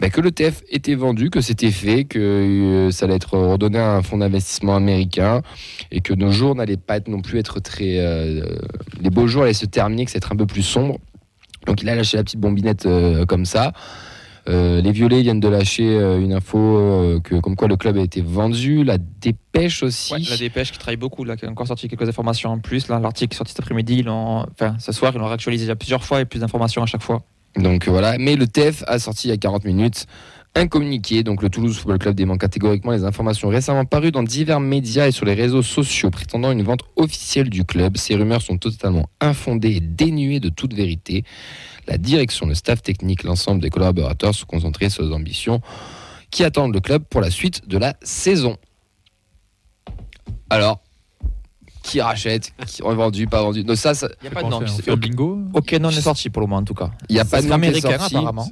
[0.00, 3.78] bah, que le TF était vendu, que c'était fait, que euh, ça allait être redonné
[3.78, 5.42] à un fonds d'investissement américain
[5.90, 7.98] et que nos jours n'allaient pas être non plus être très.
[7.98, 8.42] euh,
[9.00, 10.98] les beaux jours allaient se terminer, que être un peu plus sombre.
[11.66, 13.72] Donc il a lâché la petite bombinette euh, comme ça.
[14.48, 17.98] Euh, les Violets viennent de lâcher euh, une info euh, que comme quoi le club
[17.98, 20.26] a été vendu, la dépêche aussi.
[20.30, 22.88] La dépêche qui travaille beaucoup, là, qui a encore sorti quelques informations en plus.
[22.88, 24.04] Là, l'article sorti cet après-midi,
[24.78, 27.22] ce soir, ils l'ont réactualisé déjà plusieurs fois et plus d'informations à chaque fois.
[27.58, 30.06] Donc euh, voilà, mais le TF a sorti il y a 40 minutes
[30.54, 31.22] un communiqué.
[31.22, 35.12] Donc le Toulouse Football Club dément catégoriquement les informations récemment parues dans divers médias et
[35.12, 37.96] sur les réseaux sociaux prétendant une vente officielle du club.
[37.96, 41.24] Ces rumeurs sont totalement infondées et dénuées de toute vérité.
[41.86, 45.60] La direction, le staff technique, l'ensemble des collaborateurs sont concentrés sur les ambitions
[46.30, 48.56] qui attendent le club pour la suite de la saison.
[50.50, 50.80] Alors,
[51.88, 53.64] qui rachète, qui est vendu, pas vendu.
[53.64, 54.60] Non, ça, ça- Il n'y a pas de nom.
[54.60, 56.90] un bingo Ok, non, est sorti pour le moment en tout cas.
[57.08, 58.16] il y a pas de nom qui est sorti.
[58.16, 58.48] apparemment.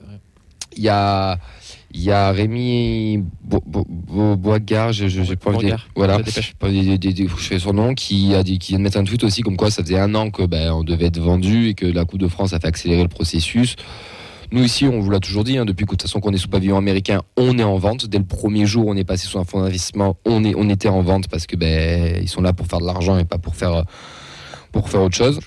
[0.79, 1.38] Il y a,
[1.94, 5.51] il y a Rémi Bo- Bo- Bo- Boisgard, je- je- j'ai pas
[5.94, 6.18] voilà,
[7.38, 9.57] je fais son nom, qui a dit, qui vient de mettre un tweet aussi comme
[9.57, 12.20] quoi ça faisait un an que ben, on devait être vendu et que la Coupe
[12.20, 13.77] de France a fait accélérer le processus.
[14.53, 16.39] Nous ici, on vous l'a toujours dit, hein, depuis que de toute façon qu'on est
[16.39, 18.07] sous pavillon américain, on est en vente.
[18.07, 20.89] Dès le premier jour, on est passé sous un fonds d'investissement, on, est, on était
[20.89, 23.57] en vente parce que ben, ils sont là pour faire de l'argent et pas pour
[23.57, 23.83] faire, euh,
[24.73, 25.41] pour faire autre chose.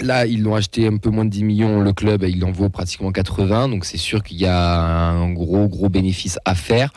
[0.00, 2.70] Là, ils l'ont acheté un peu moins de 10 millions, le club, il en vaut
[2.70, 6.92] pratiquement 80, donc c'est sûr qu'il y a un gros, gros bénéfice à faire.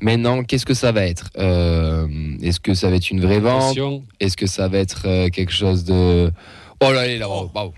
[0.00, 1.28] Maintenant, qu'est-ce que ça va être?
[1.38, 2.08] Euh,
[2.42, 3.76] Est-ce que ça va être une vraie vente?
[4.18, 6.32] Est-ce que ça va être euh, quelque chose de...
[6.80, 7.74] Oh là, là, bravo, bravo.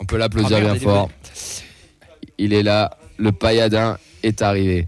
[0.00, 1.10] On peut l'applaudir Ah, bien fort.
[2.40, 4.86] Il est là, le pailladin est arrivé.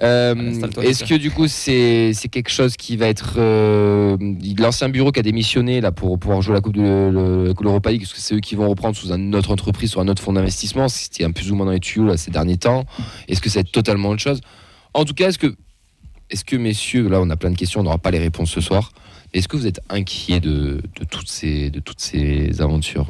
[0.00, 4.16] Euh, Installe-toi, Est-ce que du coup c'est c'est quelque chose qui va être euh,
[4.56, 7.64] l'ancien bureau qui a démissionné là pour pouvoir jouer la coupe de le- la Coupe
[7.64, 10.00] de l'Europa League Est-ce que c'est eux qui vont reprendre sous une autre entreprise sur
[10.00, 12.58] un autre fonds d'investissement C'était un plus ou moins dans les tuyaux là, ces derniers
[12.58, 12.84] temps.
[13.26, 14.40] Est-ce que être totalement autre chose?
[14.94, 15.52] En tout cas, est-ce que
[16.30, 18.60] est-ce que messieurs là on a plein de questions, on n'aura pas les réponses ce
[18.60, 18.92] soir.
[19.34, 23.08] Est-ce que vous êtes inquiets de, de toutes ces de toutes ces aventures?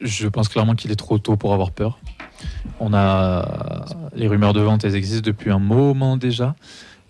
[0.00, 2.00] Je pense clairement qu'il est trop tôt pour avoir peur.
[2.80, 6.54] On a les rumeurs de vente, elles existent depuis un moment déjà.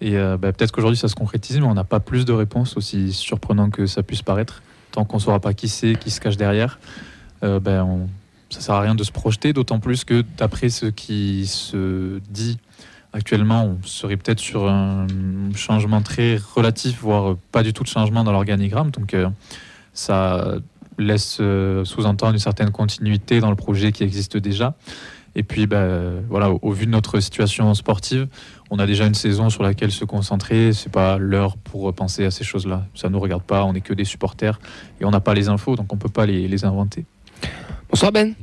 [0.01, 2.77] Et euh, bah, peut-être qu'aujourd'hui ça se concrétise, mais on n'a pas plus de réponses,
[2.77, 4.63] aussi surprenant que ça puisse paraître.
[4.91, 6.79] Tant qu'on ne saura pas qui c'est, qui se cache derrière,
[7.43, 8.07] euh, ben,
[8.51, 12.59] ça sert à rien de se projeter, d'autant plus que d'après ce qui se dit
[13.13, 15.07] actuellement, on serait peut-être sur un
[15.55, 18.91] changement très relatif, voire pas du tout de changement dans l'organigramme.
[18.91, 19.29] Donc euh,
[19.95, 20.57] ça
[20.99, 21.41] laisse
[21.85, 24.75] sous-entendre une certaine continuité dans le projet qui existe déjà.
[25.37, 25.87] Et puis, bah,
[26.29, 28.29] voilà, au, au vu de notre situation sportive,
[28.71, 30.73] on a déjà une saison sur laquelle se concentrer.
[30.73, 32.87] C'est pas l'heure pour penser à ces choses-là.
[32.95, 33.65] Ça nous regarde pas.
[33.65, 34.59] On n'est que des supporters
[35.01, 37.05] et on n'a pas les infos, donc on peut pas les, les inventer.
[37.91, 38.35] Bonsoir Ben,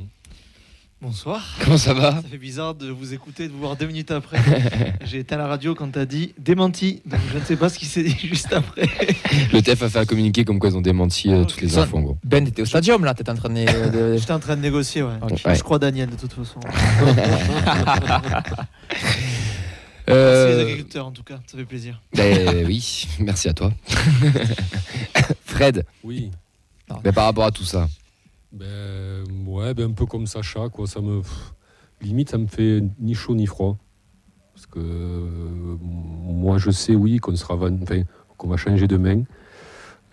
[1.01, 1.43] Bonsoir.
[1.63, 4.37] comment ça va Ça fait bizarre de vous écouter, de vous voir deux minutes après.
[5.05, 7.01] J'ai éteint la radio quand t'as dit démenti.
[7.07, 8.87] Donc je ne sais pas ce qui s'est dit juste après.
[9.51, 11.97] Le TEF a fait un communiqué comme quoi ils ont démenti euh, toutes les infos
[11.97, 12.17] en gros.
[12.23, 13.65] Ben, t'étais au stadium là, t'étais en train de.
[13.89, 15.13] de- J'étais en train de négocier, ouais.
[15.55, 16.59] Je crois Daniel de toute façon.
[20.07, 22.01] Merci Euh, les agriculteurs en tout cas, ça fait plaisir.
[22.13, 23.71] ben oui, merci à toi.
[25.45, 26.31] Fred, oui.
[27.03, 27.87] ben, par rapport à tout ça,
[28.51, 30.87] Ben, ouais, ben, un peu comme Sacha, quoi.
[30.87, 31.53] Ça me, pff,
[32.01, 33.77] limite, ça me fait ni chaud ni froid.
[34.53, 38.03] Parce que euh, moi, je sais, oui, qu'on sera, enfin,
[38.37, 39.23] qu'on va changer de main.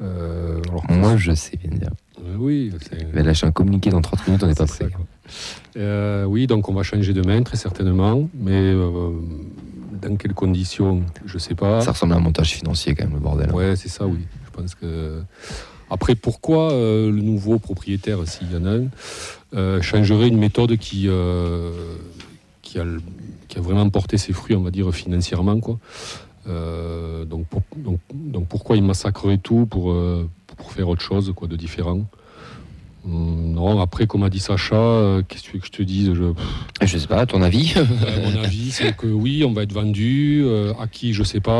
[0.00, 1.90] Euh, alors moi je sais bien dire.
[2.24, 4.88] Euh, oui, Je vais lâcher un communiqué dans 30 minutes, on n'est pas prêt.
[5.74, 8.28] ça, oui, donc on va changer de main, très certainement.
[8.32, 8.74] Mais
[10.00, 11.80] dans quelles conditions, je sais pas.
[11.80, 13.50] Ça ressemble à un montage financier quand même, le bordel.
[13.52, 14.20] Ouais, c'est ça, oui.
[14.44, 15.22] Je pense que.
[15.90, 18.84] Après, pourquoi euh, le nouveau propriétaire, s'il y en a un,
[19.54, 21.72] euh, changerait une méthode qui, euh,
[22.62, 22.84] qui, a,
[23.56, 25.78] vraiment porté ses fruits, on va dire, financièrement, quoi.
[27.26, 27.44] Donc,
[27.76, 29.94] donc, pourquoi il massacrerait tout pour,
[30.56, 32.06] pour faire autre chose, quoi, de différent?
[33.10, 36.12] Non, après, comme a dit Sacha, euh, qu'est-ce que tu veux que je te dise
[36.14, 37.84] je, Je sais pas, ton avis euh,
[38.24, 40.42] mon avis, c'est que oui, on va être vendu.
[40.44, 41.52] euh, à qui, je sais pas.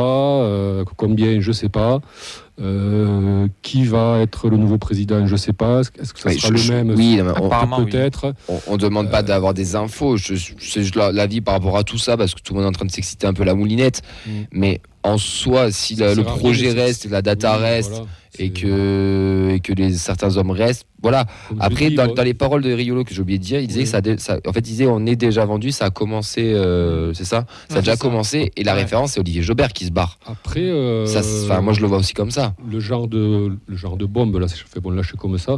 [0.43, 2.01] euh, combien, je sais pas.
[2.61, 5.79] Euh, qui va être le nouveau président, je sais pas.
[5.79, 6.95] Est-ce que ça Oui, sera je- le même?
[6.97, 7.19] oui.
[7.85, 8.33] Peut-être.
[8.49, 10.17] On, on demande pas d'avoir des infos.
[10.17, 12.85] C'est l'avis par rapport à tout ça parce que tout le monde est en train
[12.85, 14.01] de s'exciter un peu la moulinette.
[14.27, 14.31] Mm.
[14.51, 18.05] Mais en soi, si la- le projet reste, la data Oui, reste voilà,
[18.39, 21.25] et que, et que les, certains hommes restent, voilà.
[21.49, 23.79] comme Après, dis, dans, les paroles de Riolo que j'ai oublié de dire, il disait
[23.81, 24.15] Oui.
[24.15, 27.25] que ça, en fait, il disait on est déjà vendu, ça a commencé, euh, c'est
[27.25, 27.45] ça?
[27.69, 27.97] Ça a déjà ça.
[28.01, 28.81] commencé et la Ouais.
[28.81, 30.17] référence c'est Olivier Jobert qui se barre.
[30.25, 32.55] Après, euh, Ça, moi je le vois aussi comme ça.
[32.69, 35.57] le genre de le genre de bombe là, je fais bon lâcher comme ça.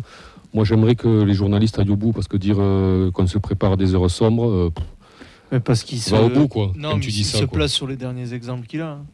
[0.53, 3.71] Moi, j'aimerais que les journalistes aillent au bout parce que dire euh, qu'on se prépare
[3.73, 4.85] à des heures sombres, euh, pff,
[5.53, 6.11] Mais parce qu'il se.
[6.11, 6.71] va au bout quoi.
[6.75, 7.37] Non, comme mais tu dis il ça.
[7.37, 7.59] se quoi.
[7.59, 8.87] place sur les derniers exemples qu'il a.
[8.91, 9.05] hein.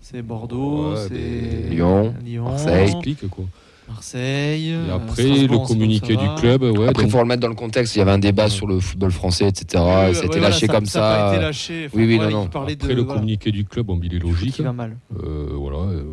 [0.00, 2.84] C'est Bordeaux, Ouais, c'est Lyon, Lyon, Marseille.
[2.90, 3.44] Explique quoi.
[3.88, 4.70] Marseille.
[4.70, 6.34] Et euh, après, le communiqué du va.
[6.38, 6.88] club, ouais.
[6.88, 7.94] Après, il donc- faut remettre dans le contexte.
[7.96, 8.48] Il y avait un débat Ouais.
[8.50, 9.64] sur le football français, etc.
[9.74, 11.04] Oui, et ça a ouais, été voilà, lâché comme ça.
[11.06, 11.34] a pas ça.
[11.34, 11.86] été lâché.
[11.86, 12.44] Enfin, Oui, oui, voilà, non, non.
[12.46, 14.54] Après de, le voilà, communiqué du club, bon, il est logique.
[14.54, 14.96] qui va mal.
[15.22, 16.04] Euh, voilà, euh,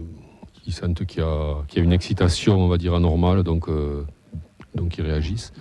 [0.67, 3.69] ils sentent qu'il y, a, qu'il y a une excitation, on va dire, anormale, donc,
[3.69, 4.03] euh,
[4.75, 5.53] donc ils réagissent.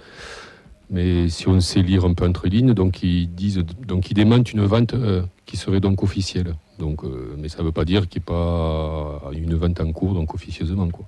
[0.91, 4.53] Mais si on sait lire un peu entre lignes, donc ils disent, donc ils démentent
[4.53, 6.55] une vente euh, qui serait donc officielle.
[6.79, 9.93] Donc, euh, mais ça ne veut pas dire qu'il n'y ait pas une vente en
[9.93, 10.89] cours, donc officieusement.
[10.89, 11.05] Quoi.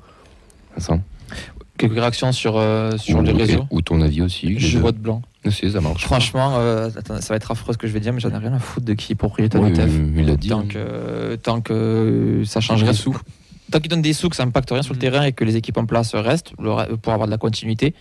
[0.76, 1.00] Vincent
[1.78, 3.64] Quelques réactions sur, euh, sur ou, les réseaux.
[3.70, 4.58] ou ton avis aussi.
[4.58, 5.22] Je vote blanc.
[5.48, 6.04] Si, ça marche.
[6.04, 8.36] Franchement, euh, attends, ça va être affreux ce que je vais dire, mais j'en ai
[8.36, 9.90] rien à foutre de qui est propriétaire Oui, du TEF.
[10.16, 10.48] il l'a dit.
[10.48, 10.64] Tant hein.
[10.68, 13.16] que, tant que ça change rien sous.
[13.70, 15.00] tant qu'ils donnent des sous, que ça impacte rien sur le Mhm.
[15.00, 17.94] terrain et que les équipes en place restent pour avoir de la continuité,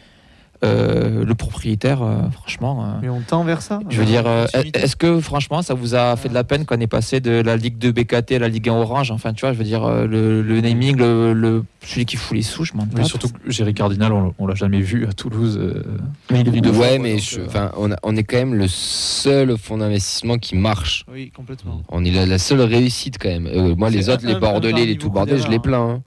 [0.63, 2.83] euh, le propriétaire, euh, franchement.
[2.83, 3.79] euh, Mais on tend vers ça.
[3.89, 6.77] je veux dire, euh, est-ce que franchement, ça vous a fait de la peine quand
[6.77, 9.41] on est passé de la Ligue 2 BKT à la Ligue 1 Orange Enfin, tu
[9.45, 12.73] vois, je veux dire, le, le naming, le, le- celui qui fout les sous, je
[12.73, 13.05] m'en Oui, tape.
[13.05, 15.57] surtout que Géry Cardinal, on, on l'a jamais vu à Toulouse.
[15.61, 15.81] euh,
[16.29, 18.23] Mais il est venu deux fois, Ouais, mais donc, je- enfin, on, a- on est
[18.23, 21.05] quand même le seul fonds d'investissement qui marche.
[21.11, 21.83] Oui, complètement.
[21.89, 23.47] On est la, la seule réussite quand même.
[23.47, 25.89] Euh, moi, les autres, les Bordelais, les tout bordel, je les d'erreurs, plains.
[25.89, 26.01] hein.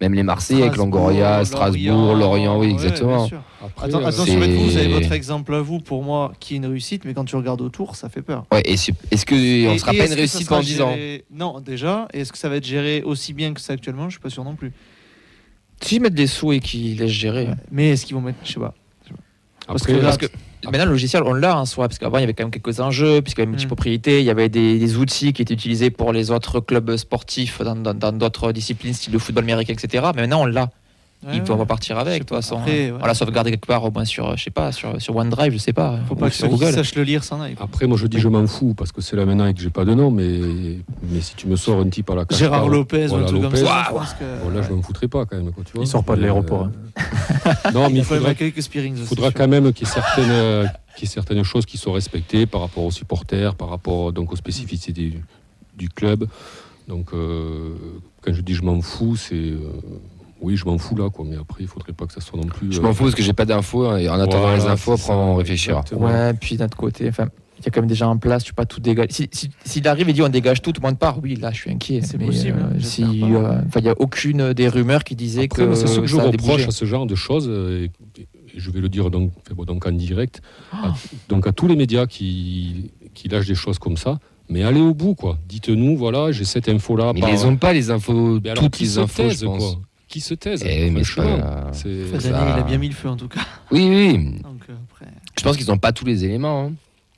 [0.00, 3.24] Même les Marseillais avec Strasbourg, Longoria, Strasbourg, Lorient, oui, exactement.
[3.80, 7.06] Attends, euh, attention, vous avez votre exemple à vous, pour moi, qui est une réussite,
[7.06, 8.44] mais quand tu regardes autour, ça fait peur.
[8.52, 8.90] Ouais, est-ce
[9.24, 9.34] que
[9.68, 12.08] on Et- sera et pas une réussite dans 10 ans géré- Non, déjà.
[12.12, 14.04] Et est-ce que ça va être géré aussi bien que ça actuellement?
[14.10, 14.72] Je suis pas sûr non plus.
[15.80, 17.48] S'ils mettent des sous et qu'ils laissent gérer.
[17.70, 18.74] Mais est-ce qu'ils vont mettre, je sais pas.
[19.66, 20.26] Parce après, que- Parce que
[20.70, 22.80] maintenant, le logiciel, on l'a en soi, parce qu'avant, il y avait quand même quelques
[22.80, 23.52] enjeux, puisqu'il y avait une Mm.
[23.56, 27.60] multipropriété, il y avait des, des outils qui étaient utilisés pour les autres clubs sportifs
[27.62, 30.04] dans d'autres disciplines, style le football américain, etc.
[30.14, 30.70] Mais maintenant, on l'a.
[31.26, 31.60] Ouais, il faut ouais.
[31.60, 32.36] repartir avec, pas.
[32.36, 32.58] façon.
[32.58, 32.92] Après, hein.
[32.92, 32.98] ouais.
[33.02, 35.58] On l'a sauvegardé quelque part, au moins sur, je sais pas, sur, sur OneDrive, je
[35.58, 35.98] sais pas.
[36.08, 36.72] Faut pas que sur Google.
[36.72, 37.56] sachent le lire s'en aillent.
[37.58, 39.70] Après, moi, je dis je m'en fous parce que c'est là maintenant et que j'ai
[39.70, 40.78] pas de nom, mais,
[41.10, 42.38] mais si tu me sors un type à la carte.
[42.38, 43.88] Gérard Lopez ou un voilà, truc comme ça.
[44.18, 45.52] que- Bon, là, je m'en foutrais pas quand même.
[45.52, 45.84] Quoi, tu vois.
[45.84, 47.00] Il sort pas de l'aéroport, euh,
[47.46, 47.54] hein.
[47.74, 48.62] non, mais Il faudra, quelques
[49.34, 52.46] quand même qu'il y ait certaines, euh, qu'il y ait certaines choses qui soient respectées
[52.46, 55.24] par rapport aux supporters, par rapport donc, aux spécificités du,
[55.76, 56.26] du club.
[56.86, 57.74] Donc, euh,
[58.22, 59.34] quand je dis je m'en fous, c'est.
[59.34, 59.58] euh,
[60.40, 61.24] oui, je m'en fous là, quoi.
[61.28, 62.72] Mais après, il faudrait pas que ça soit non plus.
[62.72, 63.86] Je euh, m'en fous parce que j'ai pas d'infos.
[63.86, 65.80] hein, et en attendant voilà, les infos, après on réfléchira.
[65.80, 66.06] exactement.
[66.06, 68.44] Ouais, puis d'un autre côté, enfin, il y a quand même des gens en place,
[68.44, 69.08] tu peux pas tout dégager.
[69.12, 71.50] S'il si, s'il arrive et dit on dégage tout, tout le monde part, oui, là
[71.52, 72.00] je suis inquiet.
[72.02, 75.66] C'est possible, hein, si, euh, enfin, il y a aucune des rumeurs qui disaient Après,
[75.66, 78.26] que c'est ce que je reproche à ce genre de choses, euh, et, et
[78.60, 79.32] je vais le dire donc,
[79.66, 80.88] donc en direct, Ah.
[80.88, 80.94] à,
[81.30, 84.18] donc à tous les médias qui, qui lâchent des choses comme ça,
[84.50, 85.38] mais allez au bout, quoi.
[85.48, 87.12] Dites-nous, voilà, j'ai cette info-là.
[87.14, 89.74] Mais par- ils les ont pas les infos, toutes les infos, taisent, je pense.
[89.74, 89.82] quoi.
[90.16, 93.28] Qui se taisent Eh, mais pas- ça- il a bien mis le feu en tout
[93.28, 93.42] cas.
[93.70, 94.16] Oui, oui.
[94.42, 95.04] Donc, euh, après...
[95.38, 96.68] Je pense qu'ils n'ont pas tous les éléments.
[96.68, 96.72] hein.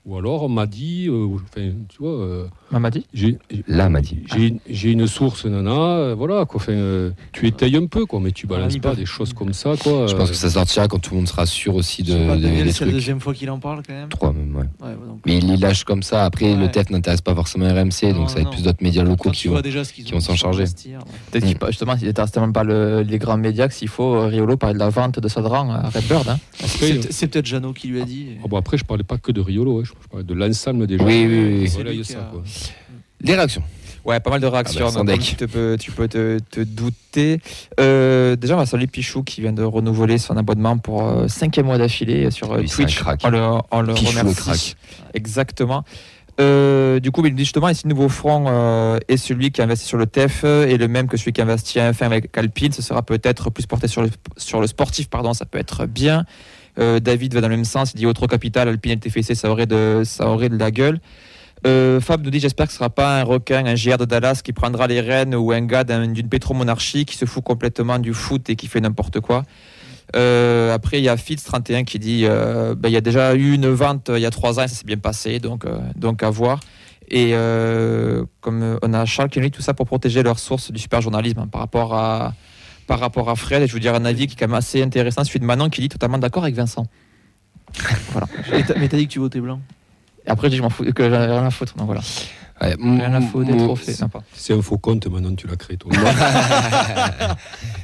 [0.08, 4.20] Ou alors, on m'a dit, euh, enfin, tu vois, euh, Mamadi j'ai Là, m'a dit.
[4.34, 6.58] j'ai j'ai une source, nana, euh, voilà, quoi.
[6.62, 9.74] Enfin, euh, tu étayes un peu, quoi, mais tu balances pas des choses comme ça,
[9.76, 10.06] quoi.
[10.06, 12.72] Je pense que ça sortira quand tout le monde sera sûr aussi de, pas, des
[12.72, 14.08] c'est la deuxième fois qu'il en parle quand même.
[14.08, 14.62] Trois même, ouais.
[14.82, 16.24] Ouais, donc, Mais il les lâche comme ça.
[16.24, 16.70] Après, le.
[16.70, 18.50] TEF n'intéresse pas forcément RMC, Non, donc ça va être non.
[18.52, 19.54] plus d'autres médias locaux qui tu vont.
[19.54, 20.60] vois déjà qui ont vont s'en charger.
[20.62, 21.04] investir, ouais.
[21.32, 24.26] Peut-être qu'il- justement, il n'intéresse tellement pas le- les grands médias que s'il faut, euh,
[24.28, 26.28] Riolo parlait de la vente de Sodran à Redbird.
[26.30, 26.38] Hein.
[27.10, 28.28] C'est peut-être Jeannot qui lui a dit.
[28.42, 30.86] ah bon, après, je parlais pas que de Riolo, ouais, je, je parlais de l'ensemble
[30.86, 31.04] des gens.
[31.04, 32.04] Oui, oui, oui.
[32.04, 32.42] ça, quoi.
[33.20, 33.62] Les réactions.
[34.04, 34.86] Ouais, pas mal de réactions.
[34.88, 37.40] Ah bah, donc, tu, peux, tu peux te, te douter.
[37.78, 41.66] Euh, déjà, on va saluer Pichou qui vient de renouveler son abonnement pour euh, cinquième
[41.66, 42.96] mois d'affilée sur euh, Twitch.
[42.96, 43.20] crack.
[43.24, 43.38] On le,
[43.70, 44.34] on le remercie.
[44.34, 44.76] crack.
[45.14, 45.84] Exactement.
[46.40, 49.64] Euh, du coup, il dit justement, ici, le nouveau front euh, est celui qui a
[49.64, 52.36] investi sur le TEF euh, et le même que celui qui a investi enfin avec
[52.38, 52.72] Alpine.
[52.72, 56.24] Ce sera peut-être plus porté sur le, sur le sportif, pardon, ça peut être bien.
[56.78, 59.66] Euh, David va dans le même sens, il dit autre capital, Alpine TFC, ça aurait
[59.66, 61.00] de, ça aurait de la gueule.
[61.66, 64.42] Euh, Fab nous dit j'espère que ce sera pas un requin, un GR de Dallas
[64.44, 68.14] qui prendra les rênes ou un gars d'un- d'une pétromonarchie qui se fout complètement du
[68.14, 69.42] foot et qui fait n'importe quoi.
[70.14, 73.68] Euh, après il y a Fitz31 qui dit ben, il y a déjà eu une
[73.68, 75.64] vente il y a trois ans et ça s'est bien passé donc,
[75.96, 76.60] donc à voir.
[77.10, 77.32] Et
[78.40, 81.48] comme on a Charles qui tout ça pour protéger leur source du super journalisme hein,
[81.50, 82.34] par rapport à
[82.88, 84.82] par rapport à Fred et je vous dire un avis qui est quand même assez
[84.82, 86.86] intéressant celui de Manon qui dit totalement d'accord avec Vincent.
[88.50, 89.60] Mais t'as mais t'as dit que tu votais blanc.
[90.26, 92.00] Et après je dis je m'en fous que j'en ai rien à foutre donc voilà.
[92.62, 93.94] Ouais, Rien à foutre des trophées.
[94.32, 95.92] C'est un faux compte, maintenant tu l'as créé, toi.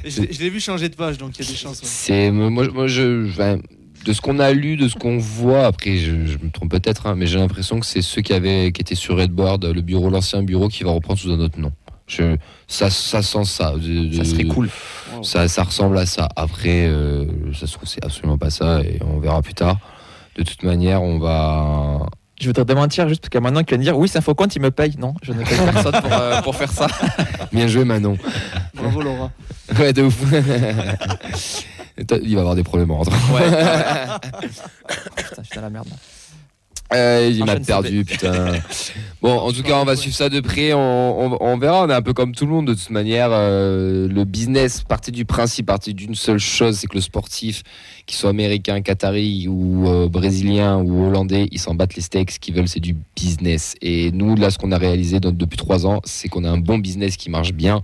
[0.03, 1.81] Je l'ai je l'ai vu changer de page, donc il y a des chances.
[1.81, 1.87] ouais.
[1.87, 3.57] C'est moi, moi je, enfin,
[4.05, 5.65] de ce qu'on a lu, de ce qu'on voit.
[5.65, 8.71] Après, je, je me trompe peut-être, hein, mais j'ai l'impression que c'est ceux qui avaient,
[8.71, 11.71] qui étaient sur Redboard, le bureau, l'ancien bureau, qui va reprendre sous un autre nom.
[12.07, 12.35] Je,
[12.67, 13.73] ça, ça sent ça.
[13.75, 14.69] de- Ça serait cool.
[15.23, 16.29] Ça, ça ressemble à ça.
[16.35, 19.77] Après, euh, ça se trouve c'est absolument pas ça, et on verra plus tard.
[20.37, 22.05] De toute manière, on va.
[22.39, 24.35] Je voudrais démentir juste parce a Manon qui vient de dire oui, c'est un faux
[24.35, 24.93] compte, il me paye.
[24.99, 26.87] Non, je ne paye personne pour, euh, pour faire ça.
[27.53, 28.17] Bien joué, Manon.
[28.73, 29.31] Bravo Laura.
[29.79, 30.21] Ouais, de ouf.
[32.21, 33.15] Il va avoir des problèmes en rentrant.
[34.35, 35.87] Putain, je suis dans la merde.
[35.89, 35.95] là.
[36.93, 38.53] Euh, il m'a perdu, putain.
[39.21, 40.73] Bon, en tout cas, on va suivre ça de près.
[40.73, 41.83] On, on- on verra.
[41.85, 43.29] On est un peu comme tout le monde de toute manière.
[43.31, 47.63] euh, le business partait du principe, partait d'une seule chose, c'est que le sportif,
[48.05, 52.31] qu'il soit américain, qatari ou euh, brésilien ou hollandais, ils s'en battent les steaks.
[52.31, 53.73] Ce qu'ils veulent, c'est du business.
[53.81, 56.77] Et nous, là, ce qu'on a réalisé depuis trois ans, c'est qu'on a un bon
[56.77, 57.81] business qui marche bien.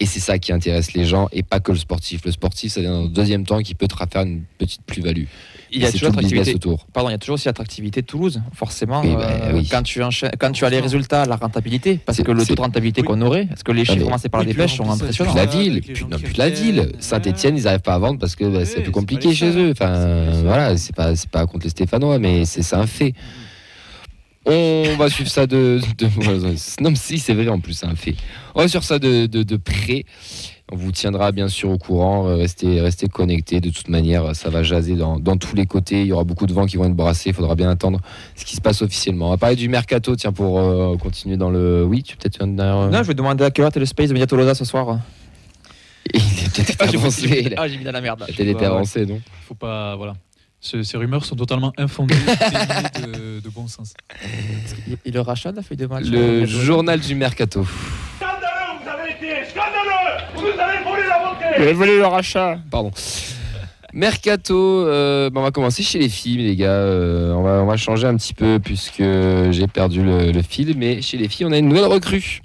[0.00, 2.24] Et c'est ça qui intéresse les gens et pas que le sportif.
[2.24, 5.24] Le sportif, ça vient dans le deuxième temps qui peut te faire une petite plus-value.
[5.70, 6.54] Il y a toujours l'attractivité.
[6.54, 6.86] autour.
[6.92, 9.00] Pardon, il y a toujours aussi l'attractivité de Toulouse, forcément.
[9.02, 9.68] Oui, bah, euh, oui.
[9.70, 12.46] Quand tu enchaînes- quand tu as les résultats, la rentabilité, parce C'est- que le c'est-
[12.48, 13.06] taux de rentabilité Oui.
[13.06, 15.34] qu'on aurait, parce que les chiffres commencés par puis dépêche sont plus, impressionnants.
[15.34, 16.74] la ville, gens non, puis la ville.
[16.74, 19.50] viennent, Saint-Etienne, ils n'arrivent pas à vendre parce que bah, Oui, c'est plus compliqué chez
[19.56, 19.70] eux.
[19.72, 23.14] Enfin, voilà, c'est pas, c'est pas contre les Stéphanois, mais c'est c'est un fait.
[24.46, 25.80] On va suivre ça de.
[25.98, 26.06] de-
[26.82, 28.14] non, mais si, c'est vrai en plus, c'est un fait.
[28.54, 30.04] On va suivre ça de, de, de près.
[30.72, 32.26] On vous tiendra bien sûr au courant.
[32.26, 33.60] euh, Restez, restez connectés.
[33.60, 36.00] De toute manière, ça va jaser dans, dans tous les côtés.
[36.02, 37.30] Il y aura beaucoup de vents qui vont être brassés.
[37.30, 38.00] Il faudra bien attendre
[38.34, 39.28] ce qui se passe officiellement.
[39.28, 41.84] On va parler du mercato, tiens, pour euh, continuer dans le.
[41.84, 43.80] Oui, tu peut-être viens de derrière, euh, Non, je vais demander à quelle heure t'es
[43.80, 45.00] le Space de Media Tolosa ce soir.
[46.14, 47.28] Il est peut-être Ah, avancé.
[47.28, 48.24] mis- ah, j'ai mis dans la merde.
[48.26, 50.14] Peut-être était avancé, non Faut pas, voilà.
[50.64, 52.14] Ce- ces rumeurs sont totalement infondées,
[53.02, 53.92] de, de bon sens.
[55.04, 57.66] Et le rachat de la feuille de match Le euh, journal du mercato.
[58.16, 61.18] Scandaleux, vous avez été scandaleux Vous avez volé la
[61.58, 62.58] montée volé le rachat.
[62.70, 62.90] Pardon.
[63.92, 66.68] Mercato, euh, bah, on va commencer chez les filles, les gars.
[66.70, 69.02] Euh, on, va, on va changer un petit peu puisque
[69.50, 70.74] j'ai perdu le, le fil.
[70.78, 72.40] Mais chez les filles, on a une nouvelle recrue.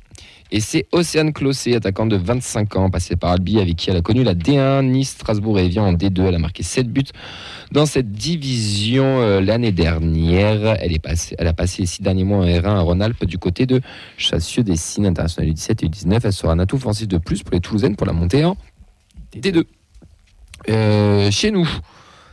[0.52, 4.02] Et c'est Océane Clossé, attaquante de 25 ans, passée par Albi, avec qui elle a
[4.02, 6.26] connu la D1, Nice, Strasbourg et Evian en D2.
[6.28, 7.04] Elle a marqué 7 buts
[7.72, 10.78] dans cette division euh, l'année dernière.
[10.80, 13.38] Elle, est passée, elle a passé les 6 derniers mois en R1 à Rhône-Alpes du
[13.38, 13.80] côté de
[14.18, 16.22] Chassieux des Cygnes international U17 et U19.
[16.24, 18.58] Elle sera un atout offensif de plus pour les Toulousaines pour la montée en
[19.36, 19.66] D2.
[20.70, 21.70] Euh, chez nous,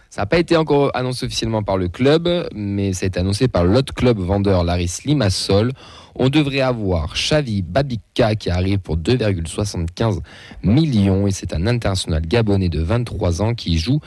[0.09, 3.48] ça n'a pas été encore annoncé officiellement par le club, mais ça a été annoncé
[3.48, 5.72] par l'autre club vendeur Laris Limassol.
[6.18, 10.20] On devrait avoir Xavi Babika qui arrive pour 2,75
[10.62, 14.00] millions et c'est un international gabonais de 23 ans qui joue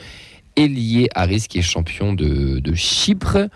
[0.56, 3.48] Elie Harris qui est champion de, de Chypre.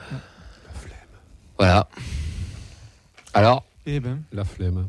[1.59, 1.88] Voilà.
[3.33, 4.87] Alors, Eh ben, La flemme.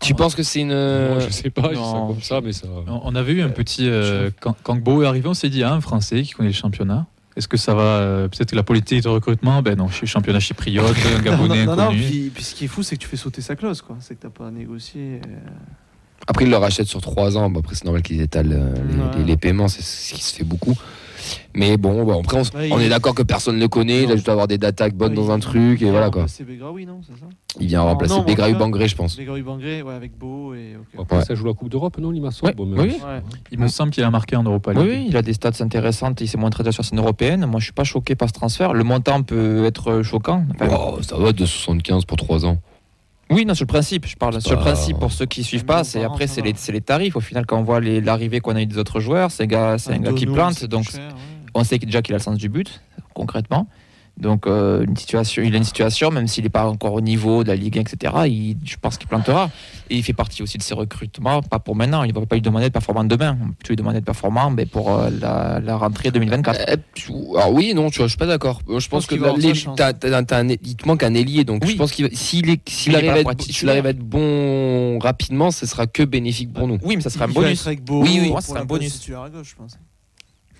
[0.00, 0.68] tu penses que c'est une...
[0.68, 2.66] Moi, je sais pas, je dis ça comme ça, mais ça.
[2.86, 3.88] On on avait eu un petit.
[3.88, 6.54] euh, quand, quand Gbo est arrivé, on s'est dit, ah, un Français qui connaît le
[6.54, 7.06] championnat.
[7.38, 10.06] Est-ce que ça va euh, Peut-être que la politique de recrutement Ben non, je suis
[10.06, 12.02] championnat chypriote, Gabonais non, non, non, inconnu.
[12.02, 13.96] puis, puis ce qui est fou, c'est que tu fais sauter sa clause, quoi.
[14.00, 15.20] C'est que t'as pas négocié.
[15.26, 15.38] euh,
[16.26, 17.48] Après, ils le rachètent sur 3 ans.
[17.48, 19.10] Bon, après, c'est normal qu'ils étalent euh, les, Ouais.
[19.18, 20.74] les- les paiements, c'est ce qui se fait beaucoup.
[21.54, 24.04] Mais bon, bon, après, on, Ouais, est d'accord que personne ne le connaît.
[24.04, 26.10] Il a juste à avoir des d'attaques bonnes Ouais, dans un truc, et il voilà
[26.10, 26.22] quoi.
[26.22, 27.26] remplacé Begraoui, non C'est ça?
[27.60, 29.16] Il vient remplacer Non, cas- Bangré, je pense.
[29.16, 30.76] Begraoui Bangré, ouais, avec Beau et.
[30.98, 31.24] Après, Ouais.
[31.24, 32.88] ça joue la Coupe d'Europe, non, Limassol Ouais, Bon, mais- oui.
[32.88, 33.22] Ouais.
[33.52, 34.82] Il me semble qu'il a marqué en Europa League.
[34.82, 36.20] Oui, oui, il a des stats intéressantes.
[36.20, 37.46] Il s'est montré déjà sur scène européenne.
[37.46, 38.72] Moi, je suis pas choqué par ce transfert.
[38.74, 40.44] Le montant peut être choquant.
[40.54, 42.58] Enfin, Oh, ça va, 2,75 pour 3 ans.
[43.30, 44.06] Oui, non, sur le principe.
[44.06, 45.84] Je parle sur le pas- principe pour ceux qui suivent Un pas.
[45.84, 47.14] C'est après, c'est les, c'est les tarifs.
[47.16, 49.46] Au final, quand on voit les- l'arrivée qu'on a eu des autres joueurs, c'est un
[49.46, 50.64] gars, c'est un gars qui plante.
[50.64, 51.50] Donc, plus cher, ouais.
[51.54, 52.80] on sait déjà qu'il a le sens du but,
[53.14, 53.66] concrètement.
[54.20, 57.44] Donc, euh, une situation, il a une situation, même s'il n'est pas encore au niveau
[57.44, 59.48] de la Ligue 1, etc., il, je pense qu'il plantera.
[59.90, 62.02] Et il fait partie aussi de ses recrutements, pas pour maintenant.
[62.02, 63.38] Il ne va pas lui demander de performant demain.
[63.40, 66.60] On peut lui demander de performant mais pour euh, la, la rentrée 2024.
[66.68, 66.76] Euh,
[67.36, 68.60] alors oui, non, tu vois, je suis pas d'accord.
[68.68, 71.70] Euh, Je pense pense que il te manque un ailier, donc Oui.
[71.72, 72.50] je pense qu'il s'il
[72.96, 76.78] arrive, arrive à être bon rapidement, ce sera que bénéfique pour nous.
[76.82, 77.66] Oui, mais ça serait un Il bonus.
[77.66, 78.94] avec Beau, Oui, oui, c'est un bonus.
[78.94, 79.78] titulaire à gauche, je pense.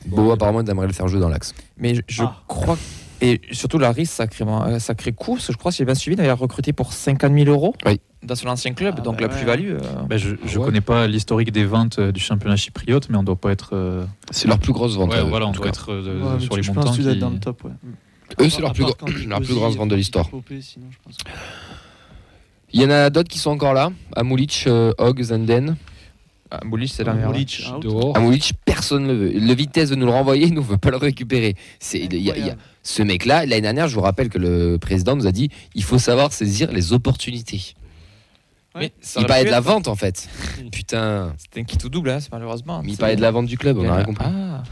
[0.06, 1.52] Beau, apparemment, il aimerait le faire jouer dans l'axe.
[1.76, 2.36] Mais je, je Ah.
[2.46, 2.78] crois.
[3.20, 5.34] Et surtout, la risque, sacrément, euh, sacré coup.
[5.34, 7.74] Parce que je crois, si j'ai bien suivi, il a recruté pour 50 000 euros
[7.84, 8.00] Oui.
[8.22, 8.94] dans son ancien club.
[8.98, 9.36] Ah, donc bah la ouais.
[9.36, 9.72] plus-value.
[9.72, 9.78] euh,
[10.08, 10.64] Ben, je je Ouais.
[10.66, 13.70] connais pas l'historique des ventes euh, du championnat chypriote, mais on doit pas être.
[13.74, 15.10] euh, C'est leur plus grosse vente.
[15.10, 15.76] ouais, à eux, voilà, en on tout doit cas.
[15.76, 16.82] être euh, Ouais, mais sur les je montants.
[16.82, 17.70] pense que qui- dans le top, ouais.
[18.40, 18.84] Eux, c'est leur plus,
[19.26, 20.28] leur plus grosse vente de l'histoire.
[22.72, 23.90] Il y en a d'autres qui sont encore là.
[24.14, 25.76] Amulic, euh, Hogg, Zenden.
[26.50, 27.32] ah, Moulich, c'est la merde.
[27.32, 27.82] Moulich, out.
[27.82, 28.16] Dehors.
[28.16, 29.30] Amulic, personne ne le veut.
[29.38, 31.54] Le vitesse de nous le renvoyer, il ne veut pas le récupérer.
[31.80, 32.56] C'est, il y a-
[32.88, 35.98] ce mec-là, l'année dernière, je vous rappelle que le président nous a dit il faut
[35.98, 37.74] savoir saisir les opportunités.
[38.78, 40.28] Mais Il parlait de la être- vente en fait.
[40.72, 42.80] Putain, C'était un qui tout double, hein, c'est malheureusement.
[42.82, 44.24] mais il C'est- parlait de la vente du club, on a rien compris.
[44.26, 44.62] Ah.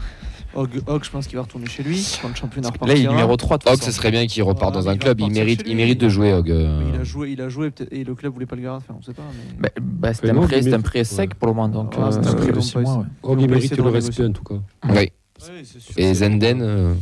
[0.55, 3.07] Hogg, Hogg, je pense qu'il va retourner chez lui quand le championnat Là, il est
[3.07, 3.91] numéro 3 de toute Hogg, façon.
[3.91, 5.19] ce serait bien qu'il reparte dans un club.
[5.19, 6.49] Il mérite, il mérite de jouer, Hogg.
[6.49, 6.89] euh.
[6.91, 8.83] Il a joué, il a joué et le club voulait pas le garder.
[8.83, 9.23] Enfin, on sait pas.
[9.59, 9.69] Mais...
[9.75, 11.35] Bah, bah, c'était Mais un prêt, un prêt sec ouais.
[11.37, 11.67] pour le moment.
[11.69, 13.05] Donc, un euh, prêt de mois, ouais.
[13.23, 14.55] Oh, il mérite le respect en tout cas.
[14.89, 15.11] Oui.
[15.37, 15.93] c'est sûr.
[15.97, 16.95] Et Zenden,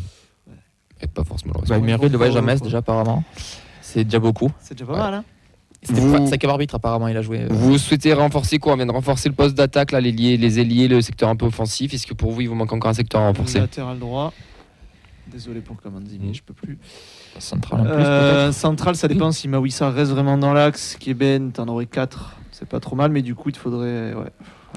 [1.02, 3.24] et pas forcément le bah, il mérite le voyage à Metz déjà apparemment.
[3.82, 4.52] C'est déjà beaucoup.
[4.60, 5.00] C'est déjà pas Ouais.
[5.00, 5.24] mal, hein
[5.84, 7.42] C'était Vous- cinquième arbitre apparemment, il a joué.
[7.42, 10.36] euh, Vous souhaitez renforcer quoi On vient de renforcer le poste d'attaque, là, les, liés,
[10.38, 11.94] les ailiers, le secteur un peu offensif.
[11.94, 13.60] Est-ce que pour vous, il vous manque encore un secteur à renforcer?
[13.60, 14.34] Latéral droit.
[15.32, 16.34] Désolé pour Kamandi, mais Mhm.
[16.36, 16.78] je peux plus.
[17.40, 20.96] central en plus Euh, central, ça dépend si Mawissa reste vraiment dans l'axe.
[21.00, 22.38] Qui est Ben, t'en aurais 4.
[22.52, 24.14] C'est pas trop mal, mais du coup, il te faudrait.
[24.14, 24.32] Ouais.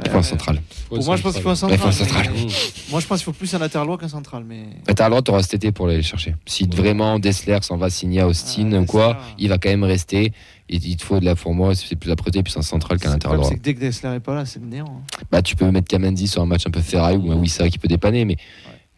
[0.05, 0.61] Il faut un central.
[0.89, 2.27] Pour moi, je pense qu'il faut un Ouais, il faut central.
[2.27, 2.31] un central.
[2.35, 4.45] mais- Moi, je pense qu'il faut plus un latéral droit qu'un central.
[4.47, 6.35] Mais le droit, t'auras cet été pour aller le chercher.
[6.47, 9.35] Si vraiment Dessler s'en va signer à Austin Ah, ou quoi, Dessler.
[9.39, 10.33] il va quand même rester.
[10.71, 13.39] Il te faut de la pour moi, c'est plus apprêté plus un central qu'un latéral
[13.39, 13.49] droit.
[13.49, 14.87] c'est que dès que Dessler est pas là, c'est le néant.
[14.87, 15.17] hein.
[15.31, 17.79] Bah, tu peux mettre Kamendi sur un match un peu ferraille ou un Wissa qui
[17.79, 18.37] peut dépanner, mais,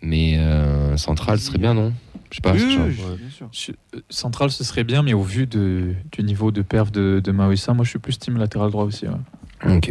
[0.03, 1.92] mais euh, central, ce serait bien, non?
[2.30, 2.53] Je sais pas.
[2.53, 3.72] Oui, je- oui, bien sûr.
[3.96, 7.32] Euh, Central, ce serait bien, mais au vu de, du niveau de perf de, de
[7.32, 9.07] moi je suis plus team latéral droit aussi.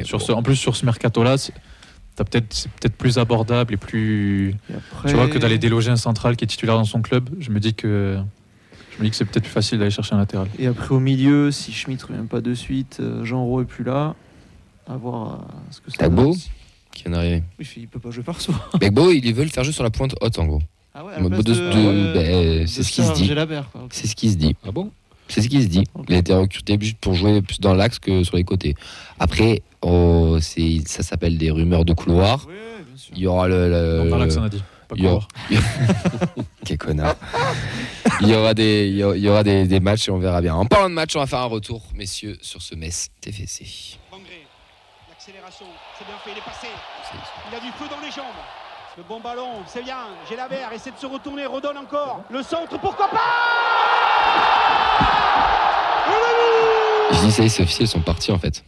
[0.05, 1.53] Sur ce, en plus, sur ce mercato-là, c'est
[2.15, 4.49] t'as peut-être- c'est peut-être plus abordable et plus.
[4.69, 7.29] Et après- Tu vois, que d'aller déloger un central qui est titulaire dans son club,
[7.39, 8.17] je me dis que,
[8.91, 10.47] je me dis que c'est peut-être plus facile d'aller chercher un latéral.
[10.59, 13.83] Et après, au milieu, si Schmitt revient pas de suite, euh, Jean Rowe est plus
[13.85, 14.15] là.
[14.87, 15.37] À voir euh,
[15.71, 16.35] ce que ça Tagbo.
[16.91, 17.43] Qui vient d'arriver.
[17.59, 18.55] Oui, il peut pas jouer par soi.
[18.79, 20.61] Begbo, ils veulent faire jouer sur la pointe haute en gros.
[20.95, 23.27] Ah ouais, ben, c'est ce qui se dit.
[23.91, 24.55] C'est ce qui se dit.
[24.67, 24.91] Ah bon?
[25.29, 25.83] C'est ce qui se dit.
[26.07, 28.75] Il a été recruté juste pour jouer plus dans l'axe que sur les côtés.
[29.19, 32.45] Après, oh, c'est- ça s'appelle des rumeurs de couloir.
[32.47, 32.53] Oui,
[32.85, 33.13] bien sûr.
[33.15, 34.03] Il y aura le.
[34.09, 34.61] Non, que ça en a dit.
[34.87, 35.63] Pas il y aura- couloir.
[36.65, 37.15] Quel connard.
[38.21, 40.55] il y aura, des, il y aura, des, des matchs et on verra bien.
[40.55, 43.97] En parlant de match, on va faire un retour, messieurs, sur ce Metz TFC.
[45.09, 45.65] L'accélération,
[45.97, 46.67] c'est bien fait, il est passé.
[47.51, 48.25] Il a du feu dans les jambes.
[48.97, 50.07] Le bon ballon, c'est bien.
[50.27, 52.23] Gélabert essaie de se retourner, redonne encore.
[52.31, 53.17] Le centre, pourquoi pas?
[57.11, 58.63] Je dis, ça y est, c'est officiel, ils sont partis en fait.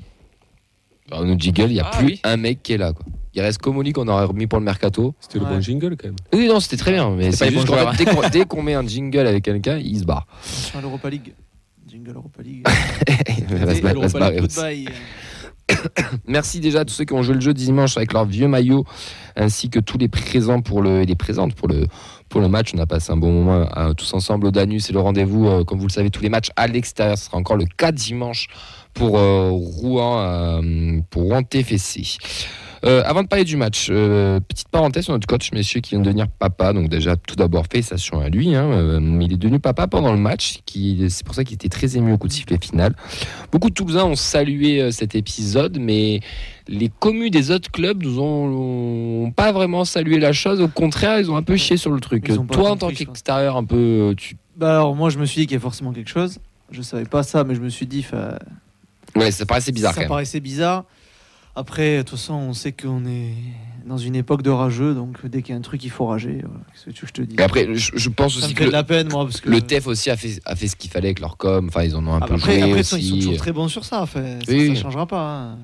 [1.11, 2.19] Alors, nous, Jiggle, il n'y a Ah plus oui.
[2.23, 2.93] un mec qui est là.
[2.93, 3.05] Quoi.
[3.33, 5.13] Il reste Comoli qu'on aurait remis pour le mercato.
[5.19, 5.51] C'était le Ouais.
[5.51, 6.15] bon jingle quand même.
[6.33, 7.09] Oui, non, c'était très bien.
[7.11, 8.73] Mais C'était c'est pas les juste bons qu'en joueurs, fait, dès qu'on- dès qu'on met
[8.75, 10.25] un jingle avec quelqu'un, il se barre.
[10.43, 11.33] Attention à l'Europa League.
[11.87, 12.65] Jingle Europa League.
[13.37, 14.55] il va se, va se barrer aussi.
[14.55, 14.85] Goodbye.
[16.27, 18.85] Merci déjà à tous ceux qui ont joué le jeu dimanche avec leur vieux maillot,
[19.35, 21.87] ainsi que tous les présents pour le, et les présentes pour le,
[22.31, 22.71] pour le match.
[22.73, 25.63] On a passé un bon moment euh, tous ensemble au Danus et le rendez-vous, euh,
[25.63, 27.17] comme vous le savez, tous les matchs à l'extérieur.
[27.17, 28.47] Ce sera encore le 4 dimanche
[28.93, 30.61] pour euh, Rouen,
[31.11, 32.17] pour Rouen TFC.
[32.83, 35.99] Euh, avant de parler du match, euh, petite parenthèse sur notre coach, messieurs, qui vient
[35.99, 36.73] de devenir papa.
[36.73, 38.55] Donc déjà, tout d'abord, félicitations à lui.
[38.55, 38.65] hein.
[38.71, 40.59] Euh, il est devenu papa pendant le match.
[41.09, 42.95] C'est pour ça qu'il était très ému au coup de sifflet final.
[43.51, 46.21] Beaucoup de Toulousains ont salué euh, cet épisode, mais
[46.67, 50.59] les communes des autres clubs nous ont, ont pas vraiment salué la chose.
[50.61, 52.31] Au contraire, ils ont un peu chié sur le truc.
[52.51, 54.37] Toi, en tant qu'extérieur, un peu, tu...
[54.57, 56.39] Bah alors, moi, je me suis dit qu'il y a forcément quelque chose.
[56.71, 58.01] Je savais pas ça, mais je me suis dit.
[58.01, 58.37] 'fin,
[59.15, 60.09] ouais, ça paraissait bizarre ça quand même.
[60.09, 60.85] paraissait bizarre.
[61.55, 63.33] Après, de toute façon, on sait qu'on est
[63.85, 66.39] dans une époque de rageux, donc dès qu'il y a un truc, il faut rager.
[66.43, 66.59] voilà.
[66.71, 68.53] Qu'est-ce que tu veux que je te dis Et après, je, je pense Ça me
[68.53, 69.49] fait de la peine, moi, parce que.
[69.49, 71.67] le TEF aussi a fait, a fait ce qu'il fallait avec leur com.
[71.67, 72.99] Enfin, ils en ont un Ah, peu après, joué après, aussi.
[72.99, 74.01] ils sont toujours très bons sur ça.
[74.03, 74.75] Enfin, ça, Oui, ça oui.
[74.77, 75.27] changera pas.
[75.29, 75.57] hein.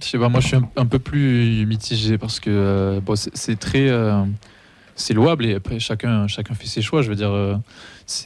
[0.00, 3.16] Je sais pas, moi je suis un, un peu plus mitigé parce que euh, bon,
[3.16, 3.88] c'est- très.
[3.88, 4.22] euh,
[4.94, 7.00] c'est louable et après chacun, chacun fait ses choix.
[7.00, 7.56] Je veux dire, euh,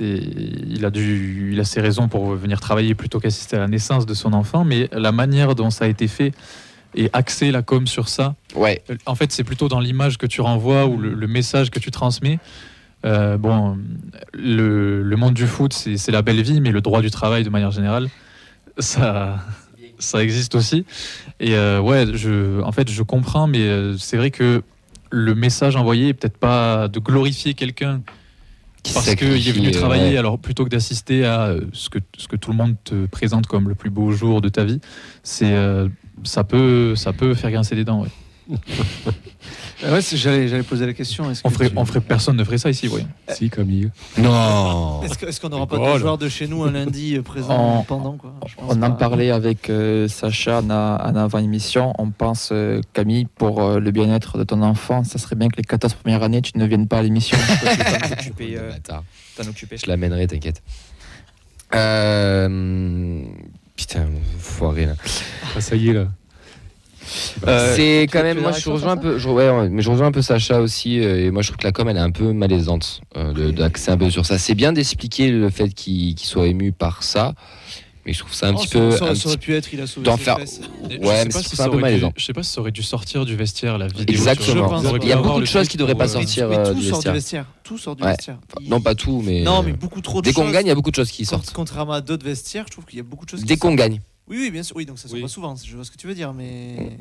[0.00, 4.06] il, a dû, il a ses raisons pour venir travailler plutôt qu'assister à la naissance
[4.06, 6.32] de son enfant, mais la manière dont ça a été fait
[6.94, 10.40] et axer la com sur ça, Ouais, en fait, c'est plutôt dans l'image que tu
[10.40, 12.38] renvoies ou le, le message que tu transmets.
[13.06, 13.78] Euh, bon,
[14.34, 17.50] le, le monde du foot, c'est la belle vie, mais le droit du travail, de
[17.50, 18.08] manière générale,
[18.78, 19.38] ça,
[19.98, 20.84] ça existe aussi.
[21.38, 24.62] Et euh, ouais, je, en fait, je comprends, mais euh, c'est vrai que
[25.10, 28.02] le message envoyé est peut-être pas de glorifier quelqu'un
[28.94, 30.16] parce qu'il est venu travailler, ouais.
[30.16, 33.46] alors plutôt que d'assister à euh, ce que, ce que tout le monde te présente
[33.46, 34.80] comme le plus beau jour de ta vie,
[35.22, 35.88] c'est euh,
[36.24, 38.02] ça peut ça peut faire grincer des dents.
[38.02, 38.08] ouais.
[39.82, 41.30] Euh, ouais, j'allais, j'allais poser la question.
[41.30, 43.06] Est-ce On que ferait, tu- on ferait personne ne ferait ça ici, oui.
[43.28, 43.90] Si, Camille.
[44.18, 47.22] Non Est-ce, que- est-ce qu'on n'aura pas de joueurs de chez nous un lundi euh,
[47.22, 48.96] présent On- pendant quoi Je pense On en pas.
[48.96, 51.94] parlait avec euh, Sacha en, a- en avant-émission.
[51.98, 55.56] On pense, euh, Camille, pour euh, le bien-être de ton enfant, ça serait bien que
[55.56, 57.38] les 14 premières années, tu ne viennes pas à l'émission.
[58.40, 58.72] Euh,
[59.36, 59.76] t'en occuper.
[59.76, 60.62] Je l'amènerai, t'inquiète.
[61.74, 63.22] Euh...
[63.76, 64.06] Putain,
[64.38, 64.94] foiré là.
[65.56, 66.06] Ah, ça y est là.
[67.46, 70.12] Euh, c'est quand même, moi je rejoins un peu, je, ouais, mais je rejoins un
[70.12, 71.00] peu Sacha aussi.
[71.00, 73.90] euh, et moi je trouve que la com elle est un peu malaisante euh, d'axer
[73.90, 74.38] un peu sur ça.
[74.38, 77.34] C'est bien d'expliquer le fait qu'il qu'il soit ému par ça,
[78.06, 78.90] mais je trouve ça un Oh, petit ça- peu.
[78.92, 80.60] ça, un ça aurait petit- pu être, il a sauvé d'en ses faire- fesses.
[80.90, 82.12] Je Ouais, sais mais c'est si un peu malaisant.
[82.16, 84.04] Je sais pas si ça aurait dû sortir du vestiaire la vidéo.
[84.08, 84.54] Exactement.
[84.80, 84.96] Il y a- pas.
[85.02, 86.48] il y a Avoir beaucoup de choses qui devraient pas sortir.
[86.48, 87.12] Mais euh, tout du sort vestiaire.
[87.12, 87.44] du vestiaire.
[87.64, 88.10] Tout sort du Ouais.
[88.10, 88.38] vestiaire.
[88.68, 89.42] Non, pas tout, mais.
[89.42, 91.10] Non, euh, mais beaucoup trop de Dès qu'on gagne, il y a beaucoup de choses
[91.10, 91.52] qui sortent.
[91.54, 94.00] Contrairement à d'autres vestiaires, je trouve qu'il y a beaucoup de choses Dès qu'on gagne.
[94.30, 94.76] Oui, oui, bien sûr.
[94.76, 95.22] Oui, donc ça sort Oui.
[95.22, 95.54] pas souvent.
[95.56, 96.96] Je vois ce que tu veux dire, mais.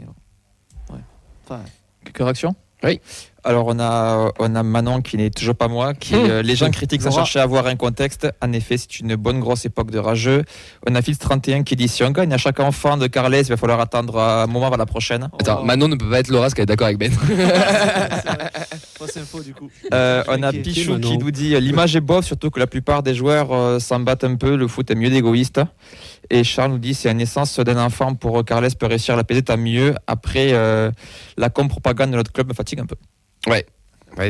[0.90, 1.00] Ouais.
[1.46, 1.62] Enfin,
[2.04, 2.56] Quelques réactions?
[2.82, 3.02] Oui.
[3.44, 6.18] Alors on a, on a Manon qui n'est toujours pas moi, qui Mmh.
[6.30, 7.24] euh, les gens critiquent sans Laura.
[7.26, 8.30] chercher à avoir un contexte.
[8.42, 10.44] En effet, c'est une bonne grosse époque de rageux.
[10.88, 13.44] On a Fils 31 qui dit si on gagne à chaque enfant de Carles, il
[13.44, 15.24] va falloir attendre un moment avant la prochaine.
[15.40, 15.66] Attends, Oh.
[15.66, 17.12] Manon ne peut pas être Laura, parce qu'elle est d'accord avec Ben.
[18.98, 19.70] Fausse info du coup.
[19.94, 20.52] Euh, on a.
[20.54, 23.80] Pichou qui nous dit euh, l'image est bof, surtout que la plupart des joueurs euh,
[23.80, 24.56] s'en battent un peu.
[24.56, 25.60] Le foot est mieux d'égoïste.
[26.30, 29.42] Et Charles nous dit c'est la naissance d'un enfant pour Carles peut réussir à l'apaiser,
[29.42, 29.96] tant mieux.
[30.08, 30.92] Après, euh,
[31.38, 32.96] la com-propagande de notre club me fatigue un peu.
[33.48, 33.66] Ouais,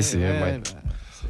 [0.02, 0.18] c'est.
[0.18, 0.60] Ouais, ouais.
[0.64, 0.80] bah,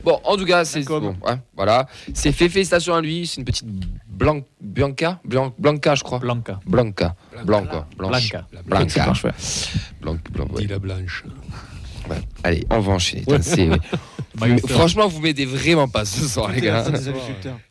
[0.04, 1.02] Bon, en tout cas, c'est com.
[1.20, 1.86] bon, ouais, voilà.
[2.14, 3.28] C'est fait, félicitations à lui.
[3.28, 3.68] C'est une petite
[4.08, 6.20] Blan- Bianca, Blan- Blanca, je crois.
[6.20, 6.60] Blanca.
[6.66, 8.30] Blanca, Blanca, Blanche.
[8.32, 8.48] Blanca.
[8.54, 8.88] La Blanca.
[8.90, 9.32] C'est blanche, ouais.
[10.02, 10.62] Blanc, blanc, ouais.
[10.62, 11.26] Dit la blanche.
[12.10, 12.18] Ouais.
[12.44, 13.26] Allez, on va enchaîner.
[13.42, 13.70] C'est-
[14.68, 16.86] Franchement, vous m'aidez vraiment pas ce soir, les gars.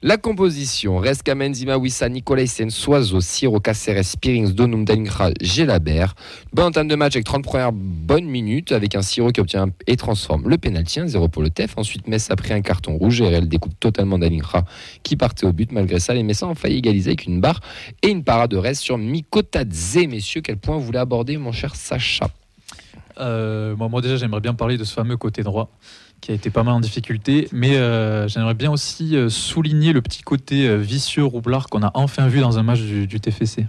[0.03, 6.15] La composition reste Kamenzima, Wissa, Nicolaisen, Soiseau, Siro, Caceres, Spearings, Donum, Dalingra, Gelabert.
[6.53, 9.97] Bonne entame de match avec 30 premières bonnes minutes avec un Siro qui obtient et
[9.97, 11.75] transforme le pénalty 1-0 pour le TEF.
[11.77, 14.65] Ensuite, Metz a pris un carton rouge et elle découpe totalement Dalingra
[15.03, 15.73] qui partait au but.
[15.73, 17.61] Malgré ça, les Messins ont failli égaliser avec une barre
[18.03, 20.07] et une parade de reste sur Mikotadze.
[20.09, 22.29] Messieurs, quel point vous voulez aborder, mon cher Sacha?
[23.21, 25.71] Euh, moi, moi, déjà, j'aimerais bien parler de ce fameux côté droit
[26.21, 30.03] qui a été pas mal en difficulté, mais euh, j'aimerais bien aussi euh, souligner le
[30.03, 33.67] petit côté euh, vicieux roublard qu'on a enfin vu dans un match du, du TFC.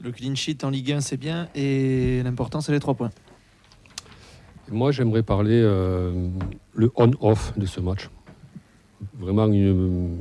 [0.00, 3.10] Le clean sheet en Ligue 1 c'est bien et l'important c'est les 3 points.
[4.70, 6.28] Moi, j'aimerais parler euh,
[6.74, 8.10] le on-off de ce match.
[9.18, 10.18] Vraiment une,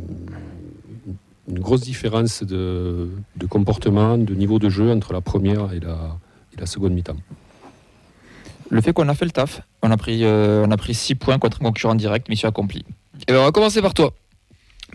[1.48, 6.18] une grosse différence de, de comportement, de niveau de jeu entre la première et la,
[6.54, 7.18] et la seconde mi-temps.
[8.70, 11.16] Le fait qu'on a fait le taf, on a pris, euh, on a pris 6
[11.16, 12.84] points contre un concurrent direct, mission accomplie.
[13.28, 14.12] Eh ben, on va commencer par toi.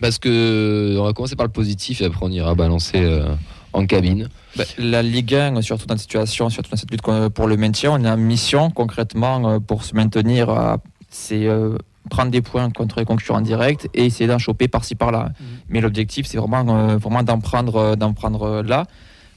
[0.01, 3.33] Parce que on va commencer par le positif et après on ira balancer euh,
[3.73, 4.29] en cabine.
[4.55, 7.01] Bah, la Ligue 1, surtout dans cette situation, surtout dans cette lutte
[7.33, 10.77] pour le maintien, on a une mission concrètement euh, pour se maintenir, à-
[11.09, 11.77] c'est euh,
[12.09, 15.29] prendre des points contre les concurrents directs et essayer d'en choper par-ci par-là.
[15.69, 18.85] Mais l'objectif, c'est vraiment, euh, vraiment d'en prendre, euh, d'en prendre là.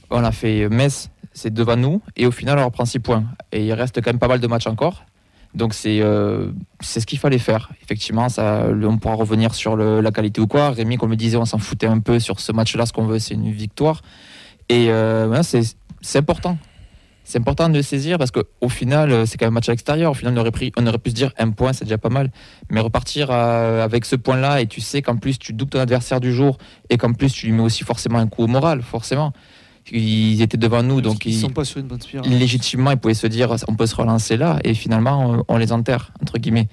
[0.09, 3.23] On a fait Metz, c'est devant nous, et au final, on reprend 6 points.
[3.51, 5.05] Et il reste quand même pas mal de matchs encore.
[5.53, 7.71] Donc c'est euh, ce qu'il fallait faire.
[7.83, 10.71] Effectivement, ça, on pourra revenir sur la qualité ou quoi.
[10.71, 12.85] Rémi, comme le disait, on s'en foutait un peu sur ce match-là.
[12.85, 14.01] Ce qu'on veut, c'est une victoire.
[14.69, 16.57] Et euh, c'est important.
[17.23, 19.73] C'est important de le saisir parce qu'au final, euh, c'est quand même un match à
[19.73, 20.11] l'extérieur.
[20.11, 22.31] Au final, on aurait, on aurait pu se dire un point, c'est déjà pas mal.
[22.69, 26.33] Mais repartir avec ce point-là et tu sais qu'en plus, tu doubles ton adversaire du
[26.33, 26.57] jour
[26.89, 29.33] et qu'en plus, tu lui mets aussi forcément un coup au moral, forcément.
[29.91, 32.29] Ils étaient devant nous, donc ils ils- sont pas sur une bonne spirale.
[32.29, 35.71] légitimement, ils pouvaient se dire on peut se relancer là, et finalement, on, on les
[35.71, 36.67] enterre, entre guillemets.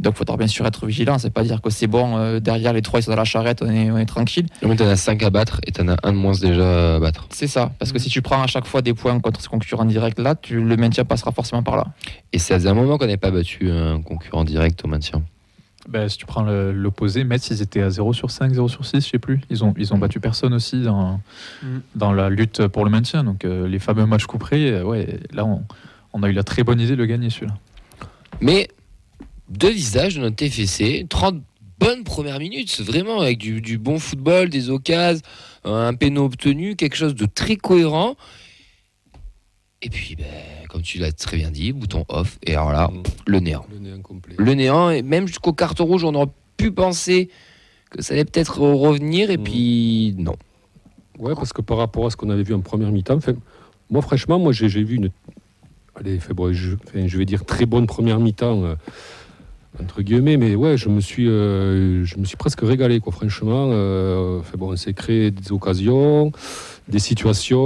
[0.00, 1.18] Donc, il faudra bien sûr être vigilant.
[1.18, 3.62] C'est pas dire que c'est bon, euh, derrière les trois, ils sont dans la charrette,
[3.62, 4.46] on est, on est tranquille.
[4.62, 7.26] Moins, t'en as 5 à battre et t'en as un de moins déjà à battre.
[7.30, 7.72] C'est ça.
[7.80, 8.04] Parce que Mhm.
[8.04, 10.76] si tu prends à chaque fois des points contre ce concurrent direct là, tu, le
[10.76, 11.86] maintien passera forcément par là.
[12.32, 15.20] Et ça faisait un moment qu'on n'avait pas battu un concurrent direct au maintien.
[15.88, 19.04] Ben, si tu prends l'opposé, Metz, ils étaient à 0 sur 5, 0 sur 6,
[19.04, 19.40] je sais plus.
[19.48, 21.20] Ils ont, ils ont battu personne aussi dans,
[21.62, 21.78] Mm.
[21.96, 23.24] dans la lutte pour le maintien.
[23.24, 25.62] Donc euh, les fameux matchs couperés, euh, ouais, là on,
[26.12, 27.54] on a eu la très bonne idée de le gagner celui-là.
[28.40, 28.68] Mais
[29.48, 31.42] deux visages de notre TFC, 30
[31.80, 35.22] bonnes premières minutes, vraiment avec du, du bon football, des occasions,
[35.64, 38.16] un péno obtenu, quelque chose de très cohérent.
[39.80, 40.24] Et puis, ben,
[40.68, 43.02] comme tu l'as très bien dit, bouton off, et alors là, Mm.
[43.26, 43.64] le néant.
[43.72, 44.34] Le nez incomplet.
[44.38, 47.28] Le néant, et même jusqu'au carton rouge, on aurait pu penser
[47.90, 49.42] que ça allait peut-être revenir, et Mm.
[49.44, 50.34] puis non.
[51.18, 53.18] Ouais, parce que par rapport à ce qu'on avait vu en première mi-temps,
[53.90, 55.10] moi franchement, moi j'ai vu une,
[55.96, 58.74] allez, bon, je, vais dire très bonne première mi-temps euh,
[59.80, 63.12] entre guillemets, mais ouais, je me suis, euh, je me suis presque régalé, quoi.
[63.12, 66.32] Franchement, euh, bon, on s'est créé des occasions,
[66.88, 67.56] des situations,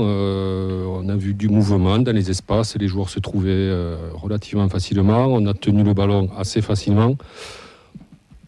[0.00, 4.68] euh, on a vu du mouvement dans les espaces, les joueurs se trouvaient euh, relativement
[4.68, 7.16] facilement, on a tenu le ballon assez facilement.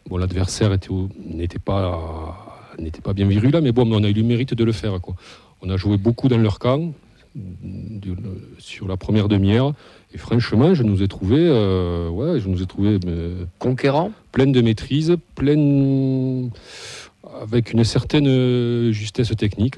[0.09, 4.55] Bon, l'adversaire n'était pas n'était pas bien virulent, mais bon, on a eu le mérite
[4.55, 4.99] de le faire.
[5.03, 5.14] Quoi.
[5.61, 6.93] On a joué beaucoup dans leur camp
[7.35, 8.16] de-
[8.59, 9.74] sur la première demi-heure,
[10.14, 14.53] et franchement, je nous ai trouvé, euh, ouais, je nous ai trouvé euh, Conquérant pleine
[14.53, 16.51] de maîtrise, pleine
[17.43, 19.76] avec une certaine justesse technique,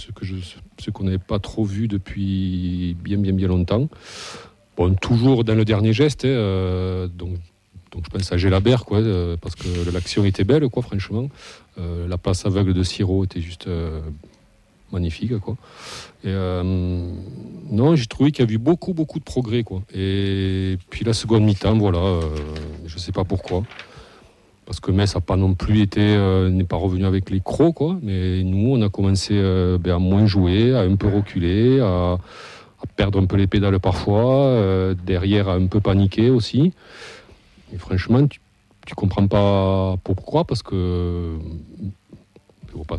[0.00, 0.24] ce que
[0.78, 3.88] ce qu'on n'avait pas trop vu depuis bien bien bien longtemps.
[4.76, 7.32] Bon, toujours dans le dernier geste, hein, euh, donc
[7.92, 11.28] donc je pense à Gélabert, quoi, euh, parce que l'action était belle, quoi, franchement.
[11.78, 13.68] Euh, la passe aveugle de Siro était juste
[14.92, 15.56] magnifique, quoi.
[16.24, 19.82] Et non, j'ai trouvé qu'il y a eu beaucoup, beaucoup de progrès, quoi.
[19.92, 22.20] Et puis la seconde mi-temps, voilà,
[22.86, 23.64] je sais pas pourquoi.
[24.70, 27.74] Parce que Metz n'a pas non plus été, euh, n'est pas revenu avec les crocs,
[27.74, 27.98] quoi.
[28.02, 32.12] Mais nous, on a commencé euh, ben, à moins jouer, à un peu reculer, à,
[32.12, 36.72] à perdre un peu les pédales parfois, euh, derrière à un peu paniquer aussi.
[37.74, 38.38] Et franchement, tu,
[38.86, 41.34] tu comprends pas pourquoi, parce que
[42.86, 42.96] pas-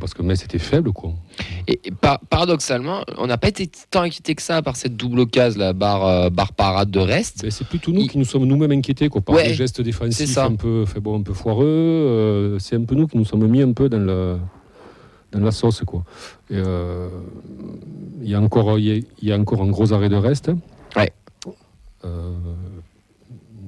[0.00, 1.12] parce que Metz était faible, quoi.
[1.68, 5.26] Et, et par- paradoxalement, on n'a pas été tant inquiété que ça par cette double
[5.26, 7.42] case, la barre, euh, barre parade de reste.
[7.42, 9.82] Ben, c'est plutôt nous qui nous sommes nous-mêmes inquiétés, quoi, par Ouais, les gestes c'est
[9.82, 10.46] défensifs ça.
[10.46, 11.64] un peu, fait bon, un peu foireux.
[11.66, 14.38] euh, c'est un peu nous qui nous sommes mis un peu dans la,
[15.32, 16.02] dans la sauce, quoi.
[16.50, 17.08] Euh,
[18.22, 20.16] Il y a encore, il y a- il y a encore un gros arrêt de
[20.16, 20.50] reste.
[20.96, 21.12] Ouais.
[22.06, 22.32] Euh,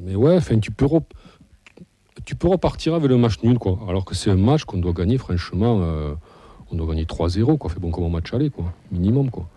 [0.02, 1.12] mais ouais, enfin, tu peux, rep-
[2.26, 3.78] tu peux repartir avec le match nul, quoi.
[3.88, 6.12] Alors que c'est un match qu'on doit gagner, franchement, euh,
[6.70, 7.70] on doit gagner 3-0, quoi.
[7.70, 8.74] Fait bon comme un match aller, quoi.
[8.90, 9.48] Minimum, quoi.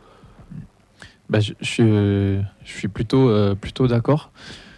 [1.30, 4.32] Bah, je, je suis, je suis plutôt, euh, plutôt d'accord.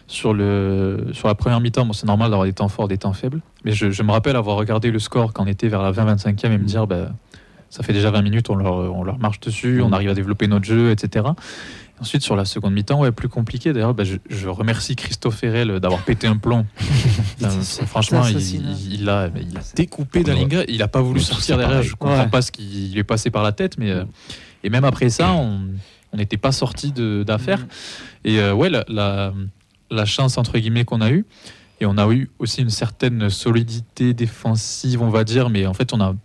[0.07, 3.13] Sur, le, sur la première mi-temps, bon, c'est normal d'avoir des temps forts, des temps
[3.13, 3.41] faibles.
[3.63, 6.51] Mais je, je me rappelle avoir regardé le score quand on était vers la 20-25e
[6.51, 7.11] et me dire bah,
[7.69, 10.47] ça fait déjà 20 minutes, on leur, on leur marche dessus, on arrive à développer
[10.47, 11.27] notre jeu, etc.
[12.01, 13.73] Ensuite, sur la seconde mi-temps, ouais, plus compliqué.
[13.73, 16.65] D'ailleurs, bah, je, je remercie Christophe Herrel d'avoir pété un plomb.
[17.85, 18.69] Franchement, il, assassinat.
[18.71, 20.63] il, il a, il a découpé Dalinga.
[20.67, 21.83] Il n'a pas voulu sortir derrière.
[21.83, 22.27] Je comprends Ouais.
[22.29, 23.77] pas ce qui lui est passé par la tête.
[23.77, 24.03] Mais, euh,
[24.63, 25.61] et même après ça, on
[26.15, 27.65] n'était pas sorti d'affaire.
[28.25, 29.33] Et euh, ouais, la, la,
[29.89, 31.25] la chance entre guillemets qu'on a eue,
[31.79, 35.93] et on a eu aussi une certaine solidité défensive, on va dire, mais en fait,
[35.93, 36.15] on a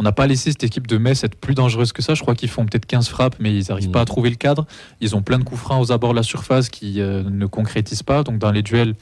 [0.00, 2.14] on n'a pas laissé cette équipe de Metz être plus dangereuse que ça.
[2.14, 4.66] Je crois qu'ils font peut-être 15 frappes, mais ils n'arrivent pas à trouver le cadre.
[5.02, 8.02] Ils ont plein de coups francs aux abords de la surface qui euh, ne concrétisent
[8.02, 8.22] pas.
[8.22, 8.94] Donc dans les duels,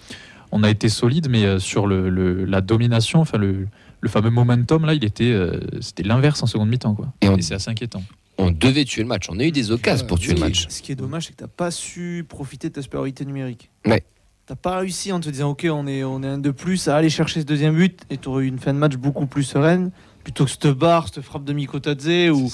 [0.51, 3.69] on a été solide, mais euh, sur le, le- la domination, enfin le,
[4.01, 7.07] le fameux momentum, là, il était, euh, c'était l'inverse en seconde mi-temps, quoi.
[7.21, 8.03] Et on- Et c'est assez inquiétant.
[8.37, 9.27] On devait tuer le match.
[9.31, 10.67] On a eu des occasions pour tuer le match.
[10.69, 13.71] Ce qui est dommage, c'est que t'as pas su profiter de ta supériorité numérique.
[13.87, 14.03] Ouais.
[14.47, 16.97] T'as pas réussi en te disant, ok, on est, on est un de plus à
[16.97, 19.91] aller chercher ce deuxième but, et t'aurais eu une fin de match beaucoup plus sereine,
[20.29, 22.51] plutôt que cette barre, cette frappe de Mikotadze, où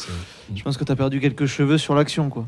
[0.54, 2.46] je pense que t'as perdu quelques cheveux sur l'action, quoi.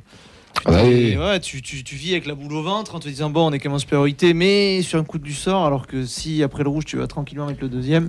[0.55, 1.17] Tu, Ah bah oui.
[1.17, 3.53] ouais, tu, tu- tu vis avec la boule au ventre en te disant, bon, on
[3.53, 6.63] est quand même en supériorité, mais sur un coup du sort, alors que si après
[6.63, 8.09] le rouge, tu vas tranquillement avec le deuxième,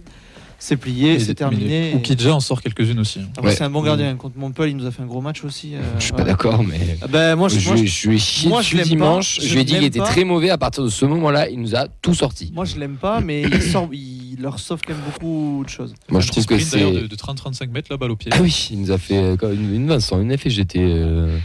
[0.60, 1.94] c'est plié, c'est terminé.
[1.96, 3.20] Ou Kidja en sort quelques-unes aussi.
[3.20, 3.42] hein.
[3.44, 3.56] Ouais.
[3.56, 4.16] c'est un bon gardien.
[4.16, 5.76] Contre Montpellier, il nous a fait un gros match aussi.
[5.76, 6.18] euh, Je suis ouais.
[6.18, 6.98] pas d'accord, mais.
[7.02, 8.84] Ah ben, moi, je, moi, je- je lui ai chié moi, je pas.
[8.84, 9.40] dimanche.
[9.42, 10.50] Je Je lui ai dit qu'il était très mauvais.
[10.50, 12.52] À partir de ce moment-là, il nous a tout sorti.
[12.54, 15.94] Moi, je l'aime pas, mais il, sort, il leur sauve quand même beaucoup de choses.
[16.10, 16.80] Moi, je trouve que c'est.
[16.80, 18.32] de, de 30-35 mètres, la balle au pied.
[18.34, 20.80] Ah oui, il nous a fait euh, quand même une, une Vincent, une effet j'étais
[20.82, 21.38] euh,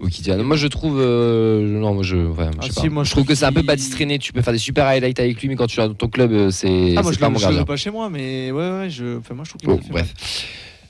[0.00, 2.88] Moi je trouve euh, non moi je, ouais, je, Ah sais si, pas.
[2.90, 4.18] moi, je je trouve que c'est un peu traîné.
[4.18, 6.32] Tu peux faire des super highlights avec lui, mais quand tu es dans ton club,
[6.32, 7.64] euh, c'est Ah, moi, je pas mon gardien.
[7.64, 10.12] pas chez moi, mais ouais, ouais, je, enfin, moi, je trouve qu'il Bon, bref.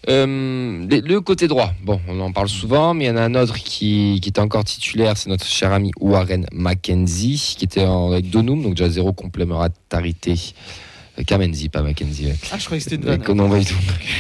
[0.08, 3.34] Euh, le côté droit, bon, on en parle souvent, mais il y en a un
[3.34, 8.12] autre qui, qui était encore titulaire, c'est notre cher ami Warren Mackenzie, qui était en,
[8.12, 10.34] avec Donum, donc déjà zéro complémentarité.
[11.24, 12.26] Kamenzi, pas Mackenzie.
[12.26, 12.34] ouais.
[12.52, 13.36] Ah, je croyais que c'était une Euh, vanne.
[13.36, 13.74] non, pas du tout.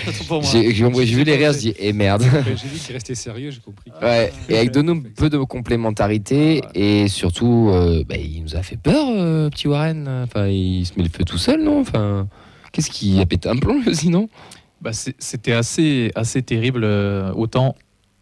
[0.08, 0.50] Autant pour moi.
[0.52, 2.22] J'ai vu les rires, je dis, eh merde.
[2.46, 3.90] J'ai vu qu'il restait sérieux, j'ai compris.
[4.02, 8.76] Ouais, et avec Donum, peu de complémentarité et surtout, euh, bah, il nous a fait
[8.76, 10.08] peur, euh, petit Warren.
[10.24, 11.80] Enfin, il se met le feu tout seul, non?
[11.80, 12.28] Enfin,
[12.72, 14.28] qu'est-ce qui a pété un plomb, lui aussi, non
[14.80, 17.74] Bah, C'était assez, assez terrible, euh, autant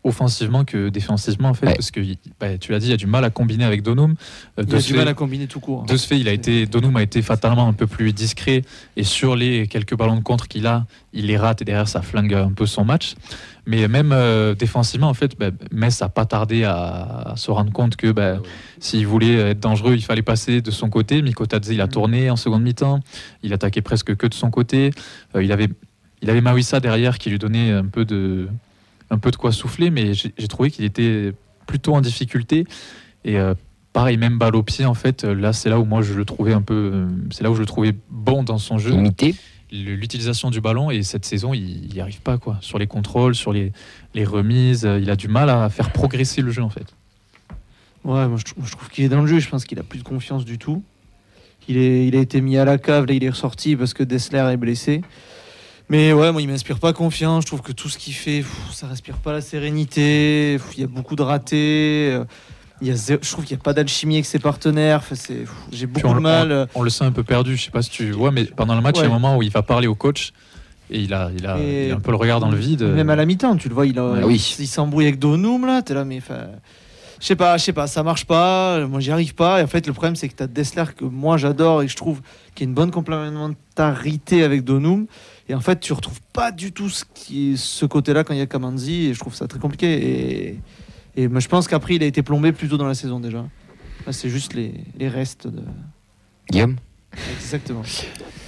[0.05, 1.75] offensivement que défensivement, en fait, Ouais.
[1.75, 2.01] parce que
[2.39, 4.13] bah, tu l'as dit, il y a du mal à combiner avec Donum.
[4.59, 5.85] Euh, Il de a ce du fait- mal à combiner tout court.
[5.85, 8.63] De ce fait, il a été, Donum a été fatalement un peu plus discret
[8.97, 12.03] et sur les quelques ballons de contre qu'il a, il les rate et derrière ça
[12.03, 13.15] flingue un peu son match.
[13.67, 17.73] Mais même euh, défensivement, en fait, bah, Metz a pas tardé à, à se rendre
[17.73, 18.41] compte que bah,
[18.79, 21.23] s'il voulait être dangereux, il fallait passer de son côté.
[21.23, 21.89] Mikotadze, il a Mm.
[21.89, 23.01] tourné en seconde mi-temps,
[23.43, 24.91] il attaquait presque que de son côté.
[25.35, 25.69] Euh, il avait,
[26.21, 28.49] il avait Mawissa derrière qui lui donnait un peu de,
[29.11, 31.33] un peu de quoi souffler, mais j'ai trouvé qu'il était
[31.67, 32.67] plutôt en difficulté
[33.25, 33.55] et euh,
[33.93, 36.53] Pareil, même balle au pied, en fait, là, c'est là où moi je le trouvais
[36.53, 36.91] un peu.
[36.93, 38.91] euh, C'est là où je le trouvais bon dans son jeu.
[38.91, 39.37] Limité.
[39.71, 42.59] L'utilisation du ballon, et cette saison, il n'y arrive pas, quoi.
[42.61, 43.73] Sur les contrôles, sur les,
[44.13, 46.93] les remises, euh, il a du mal à faire progresser le jeu, en fait.
[48.05, 49.39] Ouais, moi je trouve qu'il est dans le jeu.
[49.39, 50.83] Je pense qu'il a plus de confiance du tout.
[51.69, 54.03] Il, est, il a été mis à la cave, là il est ressorti parce que
[54.03, 55.03] Dessler est blessé.
[55.91, 57.43] Mais ouais, moi il m'inspire pas confiance.
[57.43, 60.57] Je trouve que tout ce qu'il fait, pff, ça respire pas la sérénité.
[60.59, 62.19] Pff, Il y a beaucoup de ratés.
[62.81, 64.99] Il y a zéro- je trouve qu'il n'y a pas d'alchimie avec ses partenaires.
[64.99, 66.69] Enfin, c'est- pff, J'ai beaucoup on- de mal.
[66.75, 68.81] On le sent un peu perdu, je sais pas si tu vois, mais pendant le
[68.81, 70.33] match, il y a un moment où il va parler au coach
[70.91, 72.83] et il a, il a, Et- il a un peu le regard dans le vide.
[72.83, 74.55] Même à la mi-temps, tu le vois, il, a- Ah oui.
[74.59, 75.83] il, il s'embrouille avec Donum là.
[75.83, 76.47] T'es là, mais enfin,
[77.21, 78.85] je sais pas, je sais pas, ça marche pas.
[78.87, 79.61] Moi, j'y arrive pas.
[79.61, 81.97] Et en fait, le problème, c'est que t'as Dessler que moi j'adore et que je
[81.97, 82.21] trouve
[82.55, 85.07] qu'il y a une bonne complémentarité avec Donum.
[85.49, 89.07] Et en fait, tu retrouves pas du tout ce, côté-là quand il y a Kamanzi.
[89.07, 90.59] Et je trouve ça très compliqué.
[91.17, 93.45] Et, moi, je pense qu'après, il a été plombé plus tôt dans la saison déjà.
[94.11, 95.63] C'est juste les, les restes de.
[96.51, 96.77] Guillaume?
[97.37, 97.83] Exactement.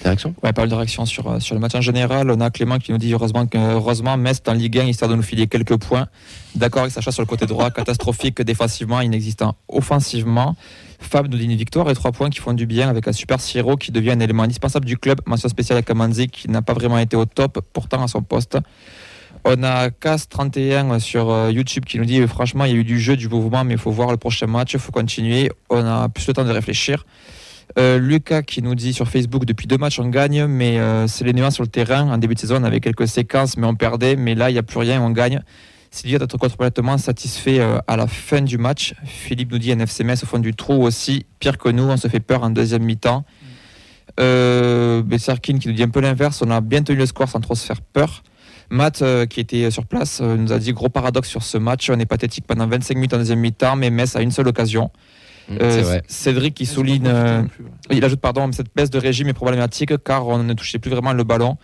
[0.03, 0.35] Direction?
[0.43, 2.31] Ouais, pas mal de réactions sur, euh, sur le match en général.
[2.31, 5.11] On a Clément qui nous dit heureusement, que, heureusement Metz est en Ligue 1 histoire
[5.11, 6.07] de nous filer quelques points.
[6.55, 10.57] D'accord avec Sacha sur le côté droit, catastrophique défensivement, inexistant offensivement.
[10.99, 13.41] Fab nous dit une victoire et trois points qui font du bien avec un super
[13.41, 15.21] Siro qui devient un élément indispensable du club.
[15.27, 18.59] Mention spéciale à Kamanzi qui n'a pas vraiment été au top, pourtant à son poste.
[19.45, 22.99] On a Cas31 sur euh, YouTube qui nous dit franchement il y a eu du
[22.99, 25.51] jeu, du mouvement, mais il faut voir le prochain match, il faut continuer.
[25.71, 27.05] On a plus le temps de réfléchir.
[27.79, 31.25] Euh, Lucas qui nous dit sur Facebook depuis deux matchs on gagne, mais euh, c'est
[31.25, 32.11] les nuances sur le terrain.
[32.11, 34.17] En début de saison, on avait quelques séquences, mais on perdait.
[34.17, 35.43] Mais là, il n'y a plus rien, on gagne.
[35.91, 38.95] Sylvia d'être complètement satisfait euh, à la fin du match.
[39.05, 41.27] Philippe nous dit NFC Metz au fond du trou aussi.
[41.39, 43.25] Pire que nous, on se fait peur en deuxième mi-temps.
[44.19, 45.03] Euh,
[45.43, 46.43] qui nous dit un peu l'inverse.
[46.43, 48.23] On a bien tenu le score sans trop se faire peur.
[48.69, 51.89] Matt, qui était sur place, nous a dit gros paradoxe sur ce match.
[51.89, 54.91] On est pathétique pendant 25 minutes en deuxième mi-temps, mais Metz a une seule occasion.
[55.51, 56.01] Euh.
[56.09, 57.07] Cédric qui souligne.
[57.07, 57.71] euh, non plus, ouais.
[57.93, 61.13] il ajoute, pardon, cette baisse de régime est problématique car on ne touchait plus vraiment
[61.13, 61.57] le ballon.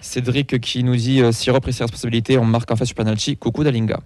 [0.00, 3.36] Cédric qui nous dit euh, si repris ses responsabilités, on marque en fait sur penalty.
[3.36, 4.00] Coucou Dalinga.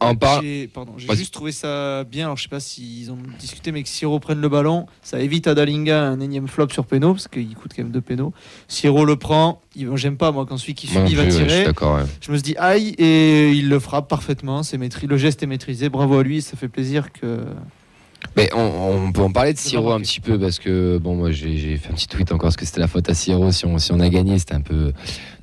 [0.00, 0.42] En par...
[0.74, 2.24] Pardon, j'ai juste trouvé ça bien.
[2.24, 5.46] Alors je sais pas s'ils ont discuté, mais que Siro prenne le ballon, ça évite
[5.46, 8.32] à Dalinga un énième flop sur péno parce qu'il coûte quand même deux pénaux.
[8.66, 9.60] Siro le prend,
[9.94, 11.66] j'aime pas moi quand celui qui subit va ouais, je tirer.
[11.66, 12.04] ouais.
[12.20, 14.62] je me suis dit aïe et il le frappe parfaitement.
[14.64, 15.88] C'est maîtris, le geste est maîtrisé.
[15.88, 17.44] Bravo à lui, ça fait plaisir que.
[18.36, 18.60] Mais on,
[19.06, 21.76] on peut en parler de Siro un petit peu parce que bon moi j'ai j'ai
[21.76, 23.92] fait un petit tweet encore parce que c'était la faute à Siro si on, si
[23.92, 24.92] on a gagné c'était un peu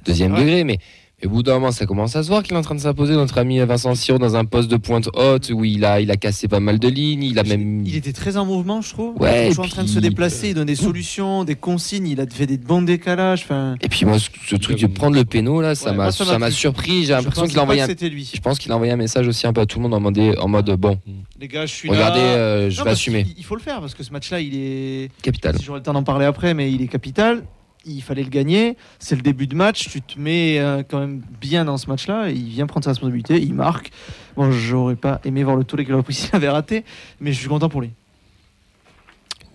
[0.05, 0.39] deuxième Ouais.
[0.41, 0.79] degré mais,
[1.21, 2.79] mais au bout d'un moment ça commence à se voir qu'il est en train de
[2.79, 6.09] s'imposer notre ami Vincent Siro dans un poste de pointe haute où il a il
[6.11, 8.89] a cassé pas mal de lignes il a même Il était très en mouvement, je
[8.91, 9.15] trouve.
[9.21, 11.55] Ouais, il est et toujours en train de se déplacer, il donne des solutions, des
[11.55, 13.45] consignes, il a fait des bons décalages.
[13.81, 17.05] Et puis moi ce, ce truc de prendre le péno là ça Ouais, m'a surpris
[17.05, 18.31] j'ai l'impression qu'il a envoyé un lui.
[18.33, 19.99] je pense qu'il a envoyé un message aussi un peu à tout le monde en
[19.99, 20.99] mode en mode bon
[21.39, 22.25] Les gars, je suis regardez là.
[22.25, 25.09] euh, je Non, vais assumer Il faut le faire parce que ce match-là, il est.
[25.21, 27.43] capital Si j'aurai le temps d'en parler après, mais il est capital.
[27.85, 28.77] Il fallait le gagner.
[28.99, 29.87] C'est le début de match.
[29.89, 32.29] Tu te mets euh, quand même bien dans ce match-là.
[32.29, 33.41] Il vient prendre sa responsabilité.
[33.41, 33.91] Il marque.
[34.35, 35.93] Bon, j'aurais pas aimé voir le tour qu'il
[36.33, 36.83] avait raté,
[37.19, 37.91] mais je suis content pour lui.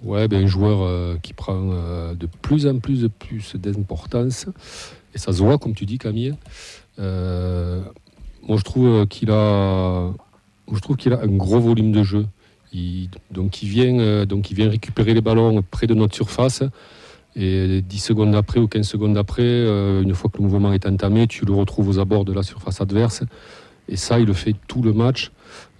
[0.02, 4.46] Ouais, ben, un joueur euh, qui prend euh, de plus en plus de plus d'importance.
[5.14, 6.34] Et ça se voit, comme tu dis, Camille.
[6.98, 10.12] Moi, je trouve qu'il a,
[11.22, 12.26] un gros volume de jeu.
[13.30, 16.62] Donc, il vient récupérer les ballons près de notre surface.
[17.36, 20.86] Et 10 secondes après ou 15 secondes après, euh, une fois que le mouvement est
[20.86, 23.22] entamé, tu le retrouves aux abords de la surface adverse.
[23.88, 25.32] Et ça, il le fait tout le match.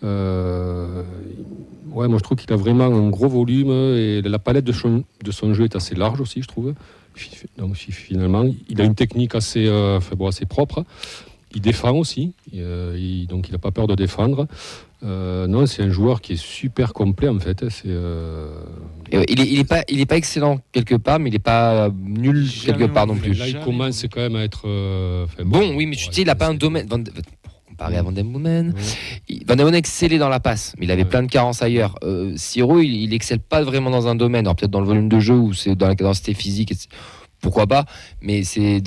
[0.03, 1.03] Euh,
[1.93, 5.05] ouais, moi je trouve qu'il a vraiment un gros volume et la palette de son,
[5.55, 6.75] jeu est assez large aussi, je trouve.
[7.57, 10.01] Donc fi- finalement, il a une technique assez, euh,
[10.47, 10.85] propre.
[11.55, 12.33] Il défend aussi,
[13.29, 14.49] donc il n'a pas peur de défendre.
[15.05, 17.69] Euh, non, c'est un joueur qui est super complet en fait.
[17.69, 18.49] C'est euh,
[19.13, 21.87] il est il est pas il est pas excellent quelque part mais il est pas
[21.87, 24.63] euh, nul quelque part non plus là, il commence quand même à être.
[24.67, 26.87] euh, enfin, Bon, oui, mais tu ouais, sais, il a pas un domaine.
[26.89, 27.03] Van,
[27.69, 29.41] comparé à Van Den Boomen, Ouais.
[29.47, 31.09] Van Den Boomen excellait dans la passe, mais il avait Ouais.
[31.09, 31.97] plein de carences ailleurs.
[32.05, 34.47] Euh, Siro, il, il excelle pas vraiment dans un domaine.
[34.47, 36.71] Alors peut-être dans le volume de jeu ou c'est dans la capacité physique.
[36.73, 36.89] et c'est-
[37.45, 37.85] Pourquoi pas
[38.23, 38.83] Mais c'est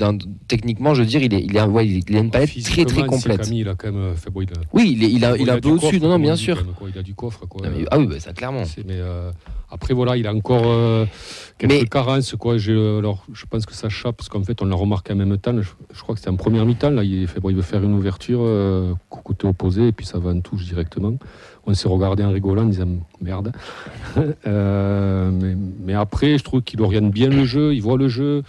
[0.48, 3.06] techniquement, je veux dire, il, est, il, est, ouais, il a une palette très très
[3.06, 3.38] complète.
[3.44, 4.02] c'est Camille, il a quand même.
[4.02, 6.00] euh, enfin, bon, il a- Oui, il est, il a, il est un peu au-dessus.
[6.00, 6.58] Non, non, bien sûr.
[6.58, 6.88] quand même, quoi.
[6.92, 7.46] Il a du coffre.
[7.46, 7.66] Quoi.
[7.68, 8.64] Non, mais- ah oui, bah, ça clairement.
[8.64, 9.30] C'est- Mais euh,
[9.70, 11.06] après, voilà, il a encore euh,
[11.56, 12.34] quelques Mais- carences.
[12.36, 12.56] Quoi.
[12.68, 15.38] Euh, alors, je pense que ça chape, parce qu'en fait, on l'a remarqué en même
[15.38, 15.54] temps.
[15.62, 16.90] Je, je crois que c'était en première mi-temps.
[16.90, 20.18] Là, il, fait, bon, il veut faire une ouverture euh, côté opposé, et puis ça
[20.18, 21.14] va en touche directement.
[21.68, 22.88] On s'est regardé en rigolant, en disant
[23.20, 23.52] merde.
[24.46, 25.30] Euh,
[25.84, 28.42] mais, après, je trouve qu'il oriente bien le jeu, il voit le jeu.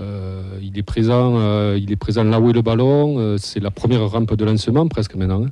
[0.00, 3.36] Euh, il est présent, euh, il est présent là où est le ballon.
[3.38, 5.44] C'est la première rampe de lancement presque maintenant.
[5.44, 5.50] hein.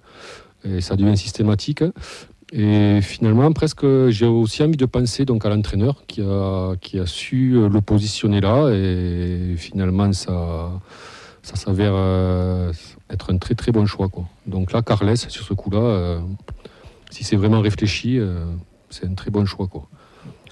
[0.64, 1.84] Et ça devient systématique.
[2.52, 7.07] Et finalement, presque, j'ai aussi envie de penser donc à l'entraîneur qui a, qui a
[7.07, 8.68] su le positionner là.
[8.72, 10.72] Et finalement, ça,
[11.42, 11.94] ça s'avère
[13.11, 14.09] être un très très bon choix.
[14.46, 16.20] Donc là, Carles, sur ce coup-là,
[17.17, 18.45] si c'est vraiment réfléchi, euh,
[18.91, 19.69] c'est un très bon choix.
[19.69, 19.89] Quoi.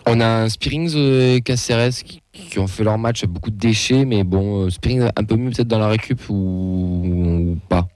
[0.06, 3.58] On a un Spearings euh, et Caceres qui, qui ont fait leur match, beaucoup de
[3.58, 7.86] déchets, mais bon, euh, Spearings un peu mieux peut-être dans la récup ou, ou pas?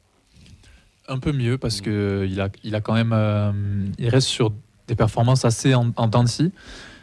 [1.09, 3.53] Un peu mieux parce que il a, il a quand même, euh,
[3.99, 4.53] il reste sur
[4.87, 6.53] des performances assez en, en dents de scie.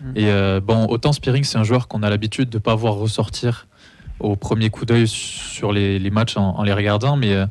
[0.01, 0.11] Mm.
[0.18, 3.68] Et euh, bon, autant Spearing, c'est un joueur qu'on a l'habitude de pas voir ressortir
[4.20, 7.47] au premier coup d'œil sur les, les matchs en, en les regardant, mais euh,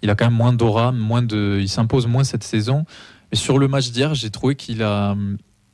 [0.00, 2.86] il a quand même moins d'aura, moins de, il s'impose moins cette saison.
[3.30, 5.16] Mais sur le match d'hier, j'ai trouvé qu'il a,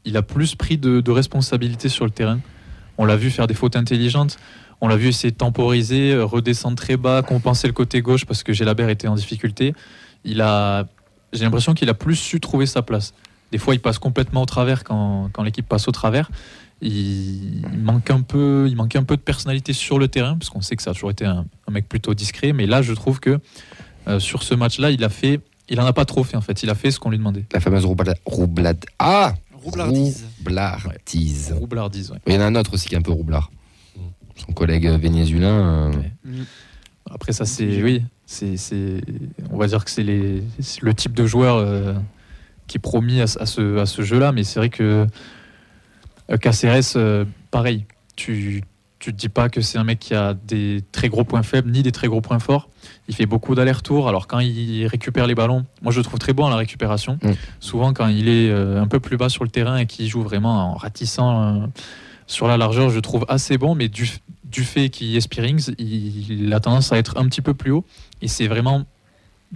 [0.05, 2.41] il a plus pris de, responsabilités sur le terrain.
[2.99, 4.37] On l'a vu faire des fautes intelligentes.
[4.81, 8.43] On l'a vu essayer de temporiser, euh, redescendre très bas, compenser le côté gauche parce
[8.43, 9.73] que Gélabert était en difficulté.
[10.25, 10.87] Il a,
[11.33, 13.15] j'ai l'impression qu'il a plus su trouver sa place.
[13.53, 16.31] Des fois, il passe complètement au travers quand, quand l'équipe passe au travers.
[16.83, 20.61] il manque un peu, il manquait un peu de personnalité sur le terrain, parce qu'on
[20.61, 22.53] sait que ça a toujours été un, un mec plutôt discret.
[22.53, 23.39] Mais là, je trouve que
[24.07, 26.63] euh, sur ce match-là, il a fait, il en a pas trop fait en fait.
[26.63, 27.45] Il a fait ce qu'on lui demandait.
[27.53, 28.17] La fameuse roublade.
[28.27, 28.85] roublade.
[28.99, 30.27] Ah Roublardise.
[30.39, 31.53] Roublardise.
[31.59, 32.19] Roublardise, ouais.
[32.27, 33.51] Il y en a un autre aussi qui est un peu roublard.
[34.37, 35.91] Son collègue euh, vénézuélin.
[35.91, 36.13] euh, Ouais.
[37.11, 39.01] Après ça, c'est oui, c'est, c'est,
[39.51, 40.43] on va dire que c'est, les,
[40.83, 41.95] le type de joueur euh,
[42.67, 44.33] qui est promis à, ce- à ce, à ce jeu-là.
[44.33, 45.07] Mais c'est vrai que
[46.41, 47.85] Caceres, euh, pareil,
[48.17, 48.63] tu
[49.05, 51.71] tu te dis pas que c'est un mec qui a des très gros points faibles
[51.71, 52.71] ni des très gros points forts.
[53.07, 54.09] Il fait beaucoup d'allers-retours.
[54.09, 57.19] Alors quand il récupère les ballons, moi je le trouve très bon à la récupération.
[57.23, 57.33] Mm.
[57.61, 60.23] Souvent quand il est euh, un peu plus bas sur le terrain et qu'il joue
[60.23, 61.67] vraiment en ratissant euh,
[62.27, 63.75] sur la largeur, je le trouve assez bon.
[63.75, 64.11] Mais du,
[64.45, 67.73] du fait qu'il est Spearings, il, il a tendance à être un petit peu plus
[67.73, 67.85] haut.
[68.23, 68.87] Et c'est vraiment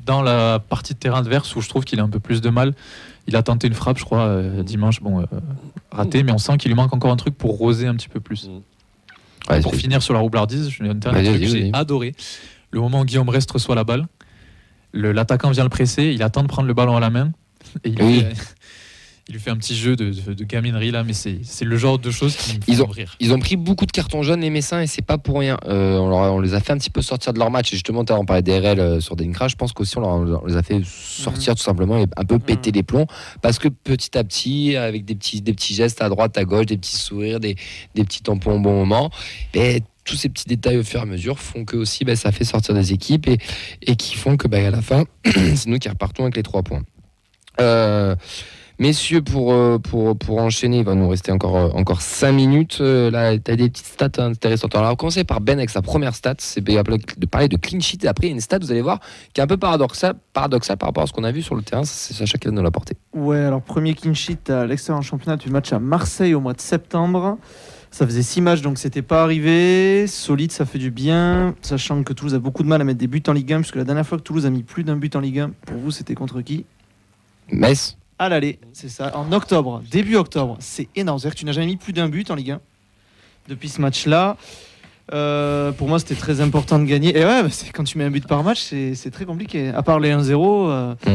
[0.04, 2.50] dans la partie de terrain adverse où je trouve qu'il a un peu plus de
[2.50, 2.74] mal.
[3.26, 5.24] Il a tenté une frappe, je crois, euh, dimanche, bon, euh,
[5.90, 8.20] raté, mais on sent qu'il lui manque encore un truc pour roser un petit peu
[8.20, 8.50] plus.
[9.50, 11.70] Ouais, pour finir sur la roublardise, je vais un dernier Vas-y, truc que vas-y, j'ai
[11.72, 12.14] adoré.
[12.70, 14.06] Le moment où Guillaume Rest reçoit la balle,
[14.92, 17.32] le- l'attaquant vient le presser, il attend de prendre le ballon à la main,
[17.84, 18.20] et il, Oui.
[18.20, 18.34] fait,
[19.28, 21.98] il lui fait un petit jeu de, de- de gaminerie là, mais c'est le genre
[21.98, 23.14] de choses qui me Ils font ont- rire.
[23.20, 25.58] Ils ont pris beaucoup de cartons jaunes, les Messins, et c'est pas pour rien.
[25.66, 27.68] Euh, on, leur a- on les a fait un petit peu sortir de leur match.
[27.72, 29.48] Et justement, l'heure, on parlait d'RL euh, sur Denkra.
[29.48, 32.82] Je pense qu'aussi, on, les a fait sortir tout simplement et un peu péter les
[32.82, 33.06] plombs.
[33.42, 36.64] Parce que petit à petit, avec des petits, des petits gestes à droite, à gauche,
[36.66, 37.56] des petits sourires, des,
[37.94, 39.10] des petits tampons au bon moment,
[39.52, 42.32] et tous ces petits détails au fur et à mesure font que aussi, bah, ça
[42.32, 43.36] fait sortir des équipes et,
[43.82, 46.62] et qui font que bah, à la fin, c'est nous qui repartons avec les trois
[46.62, 46.82] points.
[47.60, 48.14] Euh,
[48.80, 52.78] Messieurs, pour, euh, pour, pour enchaîner, il va nous rester encore, euh, encore 5 minutes.
[52.80, 54.72] Euh, là, tu as des petites stats intéressantes.
[54.76, 56.36] Alors, on va commencer par Ben avec sa première stat.
[56.38, 58.04] C'est de parler de clean sheet.
[58.04, 59.00] Et après, il y a une stat, vous allez voir,
[59.32, 61.62] qui est un peu paradoxale, paradoxale par rapport à ce qu'on a vu sur le
[61.62, 61.82] terrain.
[61.82, 62.94] C'est Sacha qui va nous l'apporter.
[63.14, 66.52] Ouais, alors premier clean sheet à l'extérieur en championnat du match à Marseille au mois
[66.52, 67.36] de septembre.
[67.90, 70.06] Ça faisait six matchs, donc c'était pas arrivé.
[70.06, 73.08] Solide, ça fait du bien, sachant que Toulouse a beaucoup de mal à mettre des
[73.08, 75.16] buts en Ligue 1, puisque la dernière fois que Toulouse a mis plus d'un but
[75.16, 76.64] en Ligue 1, pour vous, c'était contre qui?
[77.50, 80.56] Metz À l'aller, c'est ça, en octobre, début octobre.
[80.60, 82.60] C'est énorme, c'est-à-dire que tu n'as jamais mis plus d'un but en Ligue 1
[83.48, 84.36] depuis ce match-là.
[85.14, 87.16] Euh, pour moi, c'était très important de gagner.
[87.16, 88.60] Et ouais, bah, quand tu mets un but par match,
[88.94, 89.68] c'est très compliqué.
[89.68, 90.68] À part les 1-0.
[90.68, 91.10] euh, Mm.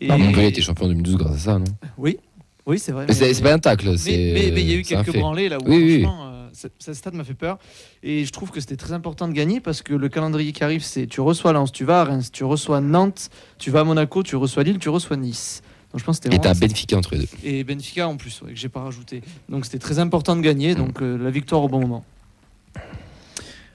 [0.00, 1.64] et- Montpellier était champion en 2012 grâce à ça, non?
[1.98, 2.18] Oui,
[2.66, 3.04] oui, c'est vrai.
[3.08, 3.90] Mais c'est pas un tacle.
[4.06, 5.18] Mais- il y a eu quelques fait.
[5.18, 7.58] branlées là où Oui, oui, franchement, euh, ce- ce stade m'a fait peur.
[8.02, 10.82] Et je trouve que c'était très important de gagner parce que le calendrier qui arrive,
[10.84, 13.28] c'est tu reçois Lens, tu vas à Reims, tu reçois Nantes,
[13.58, 15.62] tu vas à Monaco, tu reçois Lille, tu reçois Nice.
[15.94, 17.28] Donc je pense que c'était Et t'as Benfica entre les deux.
[17.44, 19.22] et Benfica en plus, ouais, que j'ai pas rajouté.
[19.48, 22.04] Donc c'était très important de gagner, donc euh, la victoire au bon moment.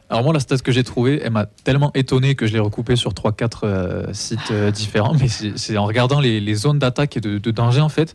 [0.09, 2.97] Alors moi, la stat que j'ai trouvée, elle m'a tellement étonné que je l'ai recoupée
[2.97, 5.13] sur 3-4 euh, sites euh, différents.
[5.13, 8.13] Mais c'est c'est en regardant les, les zones d'attaque et de, de danger, en fait,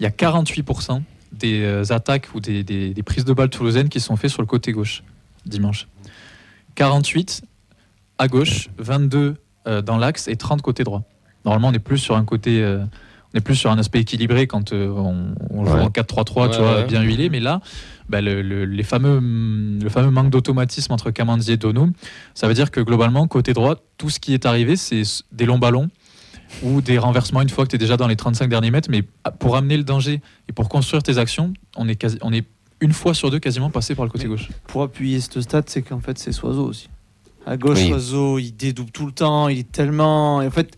[0.00, 1.02] il y a 48%
[1.32, 4.42] des euh, attaques ou des, des- des prises de balles toulousaines qui sont faites sur
[4.42, 5.04] le côté gauche
[5.46, 5.86] dimanche.
[6.74, 7.42] 48
[8.18, 9.36] à gauche, 22
[9.68, 11.02] euh, dans l'axe et 30 côté droit.
[11.44, 12.82] Normalement, on est plus sur un côté, euh,
[13.34, 15.80] on est plus sur un aspect équilibré quand euh, on, on joue Ouais.
[15.82, 16.84] en 4-3-3, tu vois, ouais.
[16.86, 17.28] bien huilé.
[17.30, 17.60] Mais là,
[18.08, 21.90] bah, le, le- les fameux, le fameux manque d'automatisme entre Kamandzi et Donou,
[22.34, 25.58] ça veut dire que globalement, côté droit, tout ce qui est arrivé, c'est des longs
[25.58, 25.88] ballons
[26.62, 28.88] ou des renversements une fois que tu es déjà dans les 35 derniers mètres.
[28.90, 29.02] Mais
[29.40, 32.44] pour amener le danger et pour construire tes actions, on est, quasi- on est
[32.80, 34.48] une fois sur deux quasiment passé par le côté Mais- gauche.
[34.68, 36.88] Pour appuyer ce stade, c'est qu'en fait c'est Soiseau aussi.
[37.46, 37.88] À gauche, Oui.
[37.88, 40.40] Soiseau, il dédouble tout le temps, il est tellement.
[40.40, 40.76] Et en fait,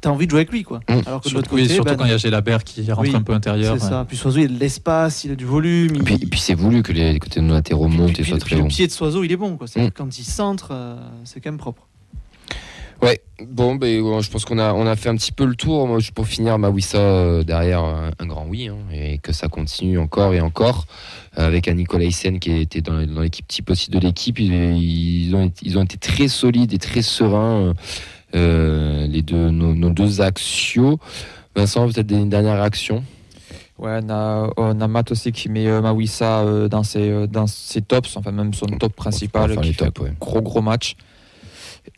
[0.00, 0.80] t'as- envie de jouer avec lui quoi.
[0.88, 0.92] Mm.
[1.06, 2.90] Alors que de l'autre Surtout, oui, côté, surtout ben, quand il y a Gélabert qui
[2.92, 3.76] rentre Oui, un peu intérieur.
[3.78, 3.90] c'est ouais.
[3.90, 4.04] ça.
[4.06, 5.96] Puis Soiseau, il a de l'espace, il a du volume.
[5.96, 8.56] Et puis, c'est voulu que les côtés de nos latéraux montent puis- et soient très
[8.56, 8.66] le hauts.
[8.68, 9.56] pied de Soiseau, il est bon.
[9.56, 9.66] Quoi.
[9.66, 9.92] C'est-à-dire Mm.
[9.92, 11.86] que Quand il centre, euh, c'est quand même propre.
[13.02, 15.56] Ouais, bon, ben, ouais, je pense qu'on a, on a fait un petit peu le
[15.56, 15.86] tour.
[15.86, 19.98] Moi, pour finir, Mawissa euh, derrière un, un grand oui, hein, et que ça continue
[19.98, 20.86] encore et encore.
[21.36, 24.38] euh, avec un Nicolas Hyssen qui était dans, dans l'équipe type aussi de l'équipe.
[24.38, 27.74] Ils, ils ont, été- ils ont été très solides et très sereins, euh,
[28.38, 30.98] les deux, nos, nos deux axios.
[31.56, 33.04] Vincent, peut-être une dernière réaction
[33.78, 37.26] Ouais, on a, on a Matt aussi qui met euh, Mawissa euh, dans, ses, euh,
[37.26, 40.10] dans ses tops, enfin même son top principal, Enfin, qui les fait tops, ouais.
[40.10, 40.94] un gros gros match.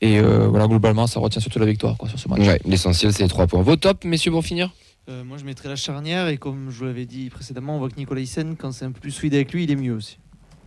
[0.01, 2.41] Et euh, voilà, globalement, ça retient surtout la victoire quoi, sur ce match.
[2.41, 3.61] Ouais, L'essentiel, c'est les trois points.
[3.62, 4.70] Vos tops, messieurs, pour finir?
[5.11, 6.28] Euh, moi, je mettrais la charnière.
[6.28, 8.91] Et comme je vous l'avais dit précédemment, on voit que Nicolas Hyssen, quand c'est un
[8.91, 10.18] peu plus fluide avec lui, il est mieux aussi.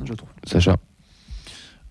[0.06, 0.30] Je trouve.
[0.46, 0.78] Sacha?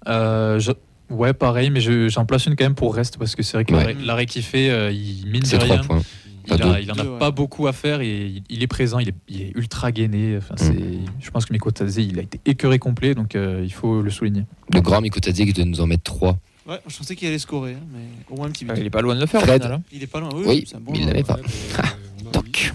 [0.07, 0.71] Euh, je-
[1.11, 3.65] Ouais, pareil, mais je- j'en place une quand même pour reste parce que c'est vrai
[3.65, 3.95] que Ouais.
[4.05, 5.79] l'arrêt- qu'il fait, euh, il mine de rien.
[5.79, 6.03] points.
[6.51, 7.19] Il, a, il en a Deux, ouais.
[7.19, 10.39] pas beaucoup à faire et il, il est présent, il est, il est ultra gainé.
[10.39, 10.59] Enfin, Mm.
[10.59, 14.01] c'est- Je pense que Miko Tadze, il a été écœuré complet, donc euh, il faut
[14.01, 14.45] le souligner.
[14.73, 16.39] Le grand Mikotadze qui doit nous en mettre trois.
[16.67, 18.01] Ouais, je pensais qu'il allait scorer, hein, mais
[18.31, 18.73] au moins un petit but.
[18.73, 19.63] Euh, il est pas loin de le faire Fred.
[19.63, 19.79] final.
[19.79, 19.83] hein.
[19.93, 20.31] Il est pas loin.
[20.35, 21.39] Oui, Oui, bon mais il l'avait pas.
[21.39, 21.83] Euh,
[22.33, 22.73] Toc.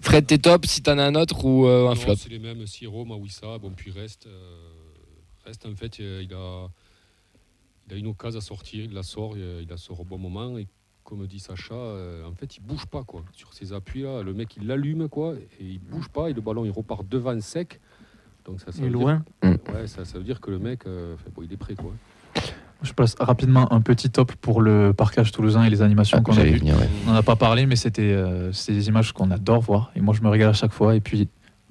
[0.00, 2.38] Fred, t'es top si t'en as un autre ou euh, un Non, flop C'est les
[2.40, 4.26] mêmes, Siro, Mawissa, bon, puis reste.
[4.26, 4.30] euh,
[5.46, 6.66] reste, en fait, euh, il a,
[7.88, 10.18] il a une occasion à sortir, il la sort, il il la sort au bon
[10.18, 10.58] moment.
[10.58, 10.66] Et
[11.04, 13.22] comme dit Sacha, euh, en fait, il bouge pas, quoi.
[13.32, 16.66] Sur ses appuis-là, le mec, il l'allume, quoi, et il bouge pas, et le ballon,
[16.66, 17.80] il repart devant sec.
[18.44, 19.24] Donc, ça, ça Et loin.
[19.42, 21.92] Dire, ouais, ça, ça veut dire que le mec, euh, bon, il est prêt, quoi.
[22.82, 26.44] Je passe rapidement un petit top pour le parcage toulousain et les animations qu'on a
[26.44, 26.60] vues.
[26.62, 26.88] ouais.
[27.06, 29.90] On n'en a pas parlé, mais c'était euh, c'est des images qu'on adore voir.
[29.96, 30.94] Et moi, je me régale à chaque fois.
[30.94, 31.28] Et puis,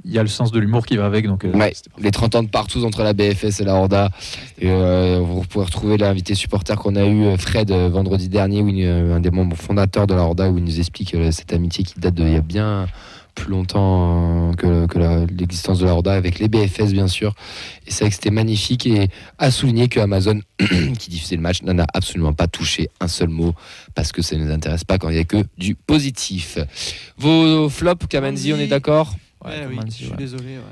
[0.08, 1.28] il y a le sens de l'humour qui va avec.
[1.28, 4.10] Donc, euh, Ouais, les 30 ans de partout entre la BFS et la Horda.
[4.60, 8.70] Et, euh, vous pouvez retrouver l'invité supporter qu'on a eu, euh, Fred, vendredi dernier, où
[8.70, 11.84] il- un des membres fondateurs de la Horda, où il nous explique euh, cette amitié
[11.84, 12.88] qui date d'il y a bien
[13.36, 14.98] plus longtemps que, que
[15.38, 17.36] l'existence de la Horda, avec les BFS bien sûr.
[17.86, 20.40] Et c'est vrai que c'était magnifique et à souligner que Amazon,
[20.98, 23.54] qui diffusait le match, n'en a absolument pas touché un seul mot,
[23.94, 26.58] parce que ça ne nous intéresse pas quand il n'y a que du positif.
[27.20, 29.14] Vos flops, Kamanzi, on est d'accord?
[29.48, 30.18] Ouais, Ouais, oui, comment je suis ouais.
[30.18, 30.44] désolé.
[30.58, 30.64] ouais,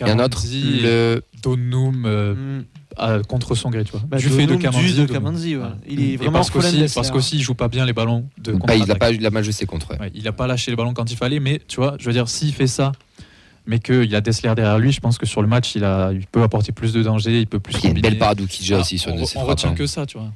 [0.00, 2.64] Il y en a un autre, le Donum euh, mais- Mm.
[2.96, 4.02] à- contre son gré, tu vois.
[4.08, 4.84] Bah, du fait de Donum, Kamanzi.
[4.86, 5.12] du de Donum.
[5.12, 5.60] Kamanzi, ouais.
[5.60, 5.76] Voilà.
[5.88, 8.74] Il est vraiment parce qu'aussi, parce qu'aussi, il joue pas bien les ballons de Bah,
[8.74, 8.98] il n'a contre-attaque.
[8.98, 9.90] pas eu la mal joué ses contre.
[9.92, 9.98] ouais.
[10.00, 12.12] Ouais, il n'a pas lâché les ballons quand il fallait, mais tu vois, je veux
[12.12, 12.92] dire, s'il fait ça,
[13.66, 16.26] mais qu'il a Dessler derrière lui, je pense que sur le match, il, a, il
[16.26, 18.76] peut apporter plus de danger, il peut plus Il y a une belle parade d'Oukidja
[18.76, 19.48] Ah, aussi sur on, ses on frappes.
[19.58, 20.32] retient que ça, tu vois.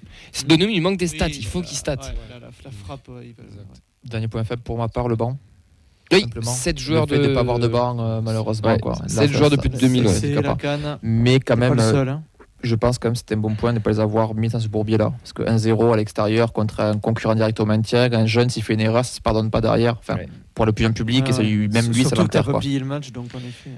[0.47, 1.97] Donum, il manque des stats, Oui, il faut qu'il stat.
[1.97, 3.35] la, la- la frappe, il.
[4.09, 5.39] Dernier point faible pour ma part, le banc.
[6.13, 6.51] Oui, simplement.
[6.51, 8.69] 7 joueurs de de pas avoir de banc, euh, malheureusement.
[8.71, 8.93] Ouais, quoi.
[8.93, 10.13] Là, sept ça- joueurs ça- depuis ça- 2000, ouais.
[10.13, 10.99] c'est la canne.
[11.03, 12.09] Mais quand Pas même, le seul.
[12.09, 12.23] hein.
[12.63, 14.49] je pense quand même que c'était un bon point de ne pas les avoir mis
[14.49, 15.13] dans ce bourbier-là.
[15.21, 18.75] Parce que 1-0 à l'extérieur contre un concurrent direct au maintien, un jeune, s'il fait
[18.75, 19.97] une erreur, ça ne se pardonne pas derrière.
[19.99, 20.29] Enfin, Ouais.
[20.55, 21.45] Pour le plus public, et ça, Ouais.
[21.47, 22.59] lui- même lui, ça Surtout que l'enterre.
[22.59, 23.71] plié le match, donc en effet.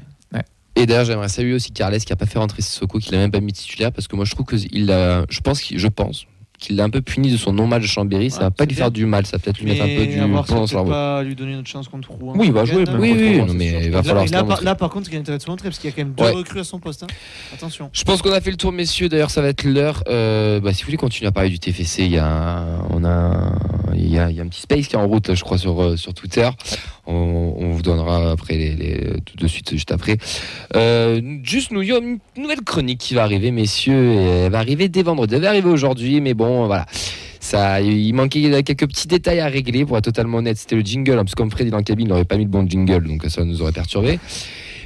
[0.77, 3.33] Et d'ailleurs, j'aimerais saluer aussi Carles qui a pas fait rentrer Sissoko, qui l'a même
[3.33, 5.89] pas mis titulaire, parce que moi je trouve que il a, je pense qu'il, je
[5.89, 6.25] pense
[6.61, 8.31] qu'il l'a un peu puni de son non-match de Chambéry.
[8.31, 10.07] Ça Ouais, va pas lui faire du mal, ça va peut-être lui mettre un peu
[10.07, 10.91] du plomb dans peut cerveau.
[10.91, 12.35] pas lui donner notre chance contre Rouen.
[12.37, 13.17] Oui, il va jouer, Oui, hein.
[13.19, 14.65] oui, non, c'est mais il va Là, falloir là, par, montrer.
[14.65, 16.03] là, par contre, il y a intérêt de se montrer parce qu'il y a quand
[16.05, 16.31] même deux Ouais.
[16.33, 17.03] recrues à son poste.
[17.03, 17.07] hein.
[17.55, 17.91] Attention.
[17.93, 19.09] Je pense qu'on a fait le tour, messieurs.
[19.09, 20.03] D'ailleurs, ça va être l'heure.
[20.09, 23.05] Euh, bah, si vous voulez continuer à parler du TFC, il y a, un- on
[23.05, 23.53] a,
[23.95, 25.43] il y a, il y a un petit space qui est en route, là, je
[25.43, 26.49] crois, sur, euh, sur Twitter.
[27.11, 28.77] On, vous donnera après
[29.25, 30.17] tout de suite, juste après.
[30.77, 34.13] Euh, juste, nous, il y a une nouvelle chronique qui va arriver, messieurs.
[34.13, 35.35] Elle va arriver dès vendredi.
[35.35, 36.87] Elle va arriver aujourd'hui, mais bon, voilà.
[37.41, 40.59] Ça, il manquait quelques petits détails à régler pour être totalement honnête.
[40.59, 42.37] C'était le jingle, hein, parce que comme Fred est dans la cabine, il n'aurait pas
[42.37, 44.19] mis le bon jingle, donc ça nous aurait perturbé.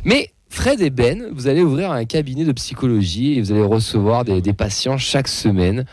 [0.05, 4.25] Mais Fred et Ben, vous allez ouvrir un cabinet de psychologie et vous allez recevoir
[4.25, 5.85] des patients chaque semaine.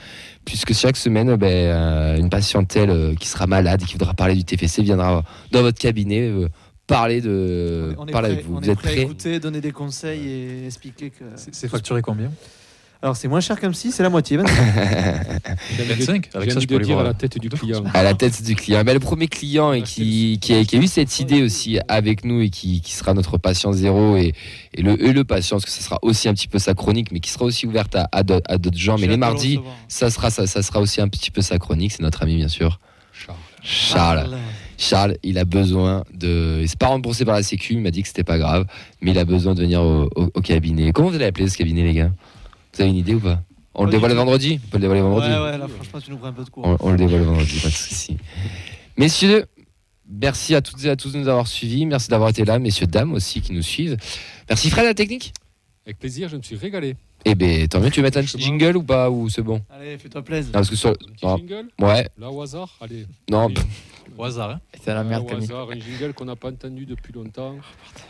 [0.45, 4.35] Puisque chaque semaine, ben, euh, une patientèle euh, qui sera malade et qui voudra parler
[4.35, 6.47] du TFC viendra dans votre cabinet euh,
[6.87, 8.55] parler, de, on est parler prêt, avec vous.
[8.55, 11.23] on vous est êtes prêt à écouter, donner des conseils et expliquer que.
[11.35, 12.31] C'est c'est facturé combien?
[13.03, 14.37] Alors, c'est moins cher comme si, c'est la moitié.
[14.37, 14.47] 25.
[15.75, 17.83] J'ai envie de- 25 Avec ça, je peux dire à la tête du client.
[17.93, 18.83] à la tête du client.
[18.85, 22.41] Le premier client et qui, qui, a, qui a eu cette idée aussi avec nous
[22.41, 24.33] et qui, qui sera notre patient zéro et,
[24.75, 27.11] et, le, et le patient, parce que ce sera aussi un petit peu sa chronique,
[27.11, 28.97] mais qui sera aussi ouverte à, à d'autres gens.
[28.97, 31.93] Mais les mardis, ça sera, ça, ça sera aussi un petit peu sa chronique.
[31.93, 32.79] C'est notre ami, bien sûr.
[33.63, 34.37] Charles.
[34.77, 35.17] Charles.
[35.23, 36.59] Il a besoin de.
[36.61, 38.65] Il s'est pas remboursé par la Sécu, il m'a dit que c'était pas grave,
[39.01, 40.91] mais il a besoin de venir au, au- au cabinet.
[40.91, 42.11] Comment vous allez appeler ce cabinet, les gars?
[42.73, 43.41] Vous avez une idée ou pas?
[43.73, 44.59] On le dévoile vendredi?
[44.65, 46.49] On peut le dévoiler vendredi Ouais, ouais, là, franchement, tu nous prends un peu de
[46.49, 46.65] cours.
[46.65, 48.17] on, on le dévoile vendredi, pas de souci.
[48.97, 49.45] Messieurs,
[50.09, 51.85] merci à toutes et à tous de nous avoir suivis.
[51.85, 53.97] Merci d'avoir été là, messieurs, dames aussi qui nous suivent.
[54.49, 55.33] Merci Fred, la technique?
[55.85, 56.95] Avec plaisir, je me suis régalé.
[57.23, 59.61] Eh ben, tant mieux, tu veux mettre un petit jingle ou pas Ou c'est bon?
[59.69, 60.47] Allez, fais-toi plaisir.
[60.47, 60.89] Non, parce que sur.
[60.89, 61.67] Un petit non, jingle?
[61.79, 63.05] Ouais, Là au hasard Allez.
[63.29, 63.55] non, Allez.
[64.17, 65.45] Au hasard, hein C'est la merde, Là, au Camille.
[65.45, 67.55] hasard, un jingle qu'on n'a pas entendu depuis longtemps.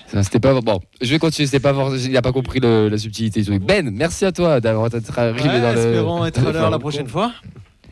[0.07, 0.79] Ça, C'était pas bon.
[1.01, 1.45] Je vais continuer.
[1.45, 3.41] C'était pas fort- Il a pas compris le- la subtilité.
[3.41, 3.63] du truc.
[3.63, 5.77] Ben, merci à toi d'avoir d'être arrivé Ouais, dans le.
[5.79, 7.33] espérons être à l'heure la prochaine fois.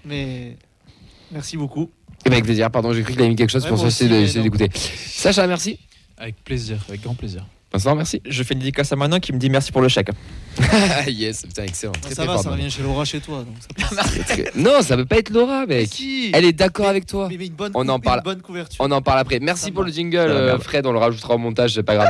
[0.05, 0.57] Mais
[1.31, 1.91] merci beaucoup.
[2.25, 2.69] Eh ben, avec plaisir.
[2.71, 3.89] Pardon, j'ai cru qu'il avait mis quelque chose Ouais, pour ça.
[4.07, 4.69] J'essaie d'écouter.
[4.73, 5.79] Sacha, merci.
[6.17, 7.45] Avec plaisir, avec grand plaisir.
[7.71, 8.19] Vincent, merci.
[8.27, 10.09] Je fais une dédicace à Manon qui me dit merci pour le chèque.
[11.07, 11.91] yes, putain, excellent.
[11.93, 12.63] Très, ça très va, fort, ça Manon.
[12.63, 13.43] revient chez Laura chez toi.
[13.45, 14.03] Donc ça
[14.55, 15.89] Non, ça peut pas être Laura, Mais mec.
[15.93, 16.31] si.
[16.33, 17.27] Elle est d'accord avec toi.
[17.29, 18.83] Mais- mais une bonne On en une parle- bonne couverture.
[18.83, 19.39] On en parle après.
[19.39, 19.87] Merci Ça pour va.
[19.87, 20.57] le jingle, euh.
[20.57, 20.85] Fred.
[20.87, 22.09] On le rajoutera au montage, c'est pas grave.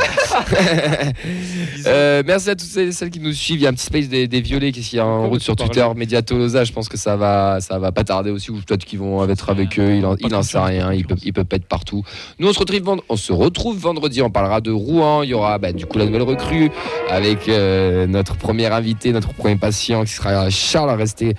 [1.88, 3.60] Euh, merci à toutes celles, celles qui nous suivent.
[3.60, 5.86] Il y a un petit space des, des violets qui est en route sur Twitter.
[5.96, 8.50] Média Tolosa, je pense que ça va, ça va pas tarder aussi.
[8.52, 9.96] Ou peut-être qu'ils vont être avec eux.
[9.96, 10.94] Il en, Pas il en de sait rien.
[10.94, 12.04] Il peut, il peut pas être partout.
[12.40, 14.22] Nous, on se retrouve, vend- on se retrouve vendredi.
[14.22, 15.24] On parlera de Rouen.
[15.24, 16.70] Il y aura bah, du coup la nouvelle recrue
[17.10, 20.92] avec euh, notre premier invité, notre premier patient qui sera Charles.
[20.98, 21.34] Restez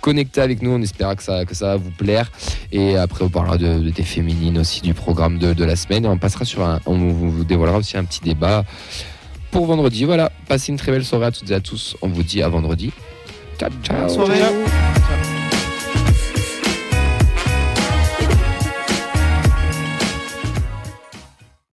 [0.00, 0.70] connectés avec nous.
[0.70, 2.30] On espère que ça, que ça va vous plaire.
[2.70, 6.04] Et après, on parlera de, de- des féminines aussi du programme de, de la semaine.
[6.04, 6.80] Et on passera sur un.
[6.86, 8.64] On vous dévoilera aussi un petit débat
[9.50, 10.04] pour vendredi.
[10.04, 10.30] Voilà.
[10.48, 11.96] Passez une très belle soirée à toutes et à tous.
[12.02, 12.92] On vous dit à vendredi.
[13.58, 13.96] Ciao, ciao.
[14.00, 14.40] Bonne soirée.